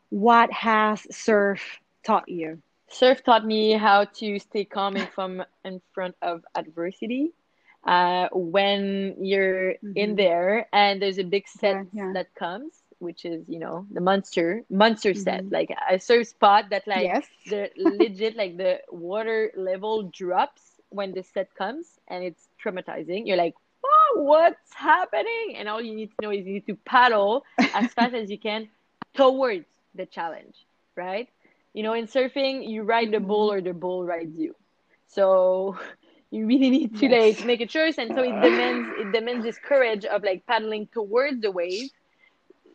[0.10, 2.62] what has surf taught you?
[2.90, 7.32] Surf taught me how to stay calm in from in front of adversity.
[7.84, 9.92] Uh, when you're mm-hmm.
[9.96, 12.12] in there and there's a big set yeah, yeah.
[12.14, 15.24] that comes, which is you know the monster monster mm-hmm.
[15.24, 17.26] set, like a surf spot that like yes.
[17.48, 23.26] the legit like the water level drops when the set comes and it's traumatizing.
[23.26, 25.56] You're like, oh, what's happening?
[25.58, 28.38] And all you need to know is you need to paddle as fast as you
[28.38, 28.70] can
[29.16, 29.66] towards
[29.96, 30.66] the challenge,
[30.96, 31.28] right?
[31.74, 34.56] You know, in surfing, you ride the bull or the bull rides you.
[35.08, 35.78] So
[36.32, 37.38] you really need to yes.
[37.38, 40.88] like make a choice, and so it demands it demands this courage of like paddling
[40.88, 41.90] towards the wave,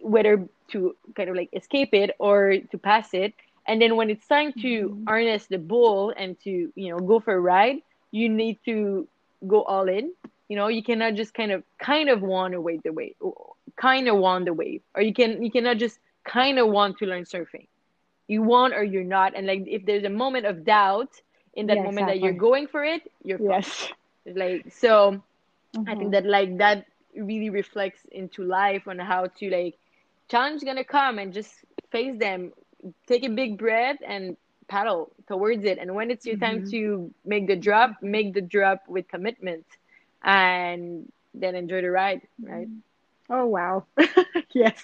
[0.01, 3.35] whether to kind of like escape it or to pass it.
[3.66, 5.05] And then when it's time to mm-hmm.
[5.05, 9.09] harness the bull and to you know go for a ride, you need to
[9.47, 10.13] go all in.
[10.49, 13.15] You know, you cannot just kind of kind of want to wait the wave,
[13.77, 17.07] kind of want the wave, or you can you cannot just kind of want to
[17.07, 17.67] learn surfing.
[18.29, 21.11] You want or you're not, and like if there's a moment of doubt
[21.55, 22.19] in that yeah, moment exactly.
[22.19, 23.89] that you're going for it, you're yes.
[24.27, 25.23] Like so,
[25.75, 25.89] mm-hmm.
[25.89, 26.11] I think mm-hmm.
[26.13, 29.77] that like that really reflects into life on how to like
[30.29, 31.53] challenge gonna come and just
[31.91, 32.53] face them.
[33.07, 34.37] Take a big breath and
[34.69, 35.79] paddle towards it.
[35.79, 36.62] And when it's your mm-hmm.
[36.62, 39.64] time to make the drop, make the drop with commitment
[40.23, 42.69] and then enjoy the ride, right?
[42.69, 42.79] Mm-hmm.
[43.31, 43.85] Oh, wow.
[44.55, 44.83] yes.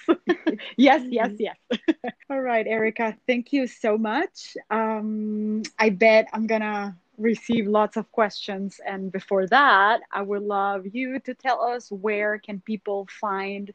[0.77, 1.37] yes, yes, mm-hmm.
[1.39, 1.57] yes.
[2.31, 4.57] All right, Erica, thank you so much.
[4.71, 8.81] Um, I bet I'm going to receive lots of questions.
[8.85, 13.73] And before that, I would love you to tell us where can people find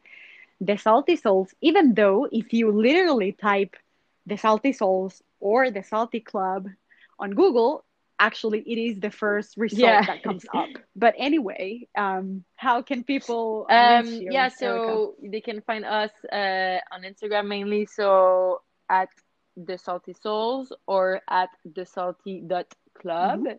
[0.60, 3.76] the Salty Souls, even though if you literally type
[4.26, 6.68] the Salty Souls or the Salty Club
[7.18, 7.84] on Google,
[8.20, 10.06] actually it is the first result yeah.
[10.06, 10.68] that comes up.
[10.94, 13.66] But anyway, um, how can people?
[13.68, 15.30] Um, yeah, so Erica?
[15.32, 17.86] they can find us uh, on Instagram mainly.
[17.86, 19.08] So at
[19.56, 22.66] the Salty Souls or at the Salty dot
[23.00, 23.40] club.
[23.40, 23.56] Mm-hmm.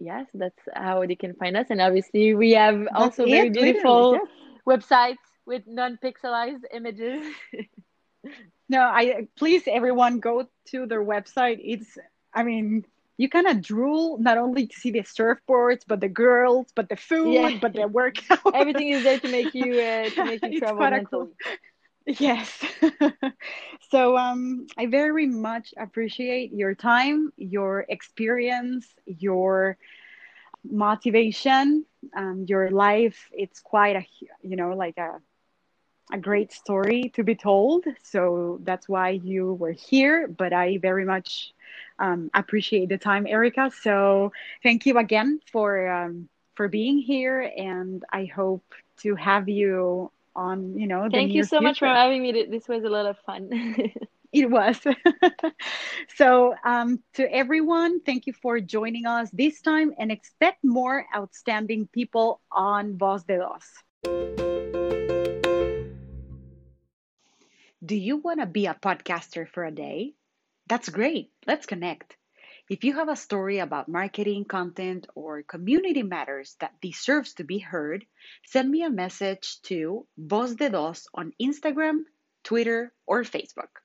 [0.00, 1.66] Yes, that's how they can find us.
[1.70, 4.26] And obviously, we have that's also it, very beautiful yes.
[4.66, 7.24] websites with non-pixelized images.
[8.72, 11.60] no, I please everyone go to their website.
[11.62, 11.98] It's
[12.32, 12.86] I mean,
[13.18, 16.96] you kind of drool not only to see the surfboards, but the girls, but the
[16.96, 17.58] food, yeah.
[17.60, 18.54] but the workout.
[18.54, 21.04] Everything is there to make you uh, to make you travel mentally.
[21.04, 21.32] Cool.
[22.06, 22.48] Yes.
[23.90, 29.76] so um, I very much appreciate your time, your experience, your
[30.64, 31.84] motivation,
[32.16, 33.28] um, your life.
[33.32, 34.04] It's quite a
[34.40, 35.20] you know like a
[36.12, 37.84] a great story to be told.
[38.02, 40.28] So that's why you were here.
[40.28, 41.52] But I very much
[41.98, 43.70] um, appreciate the time, Erica.
[43.82, 44.32] So
[44.62, 48.64] thank you again for um, for being here, and I hope
[48.98, 50.78] to have you on.
[50.78, 51.62] You know, thank you so future.
[51.62, 52.46] much for having me.
[52.48, 53.48] This was a lot of fun.
[54.32, 54.78] it was.
[56.16, 61.88] so, um, to everyone, thank you for joining us this time and expect more outstanding
[61.92, 65.01] people on Voz de Dos.
[67.84, 70.14] Do you want to be a podcaster for a day?
[70.68, 71.32] That's great.
[71.48, 72.16] Let's connect.
[72.70, 77.58] If you have a story about marketing, content, or community matters that deserves to be
[77.58, 78.06] heard,
[78.46, 82.04] send me a message to Voz de Dos on Instagram,
[82.44, 83.82] Twitter, or Facebook.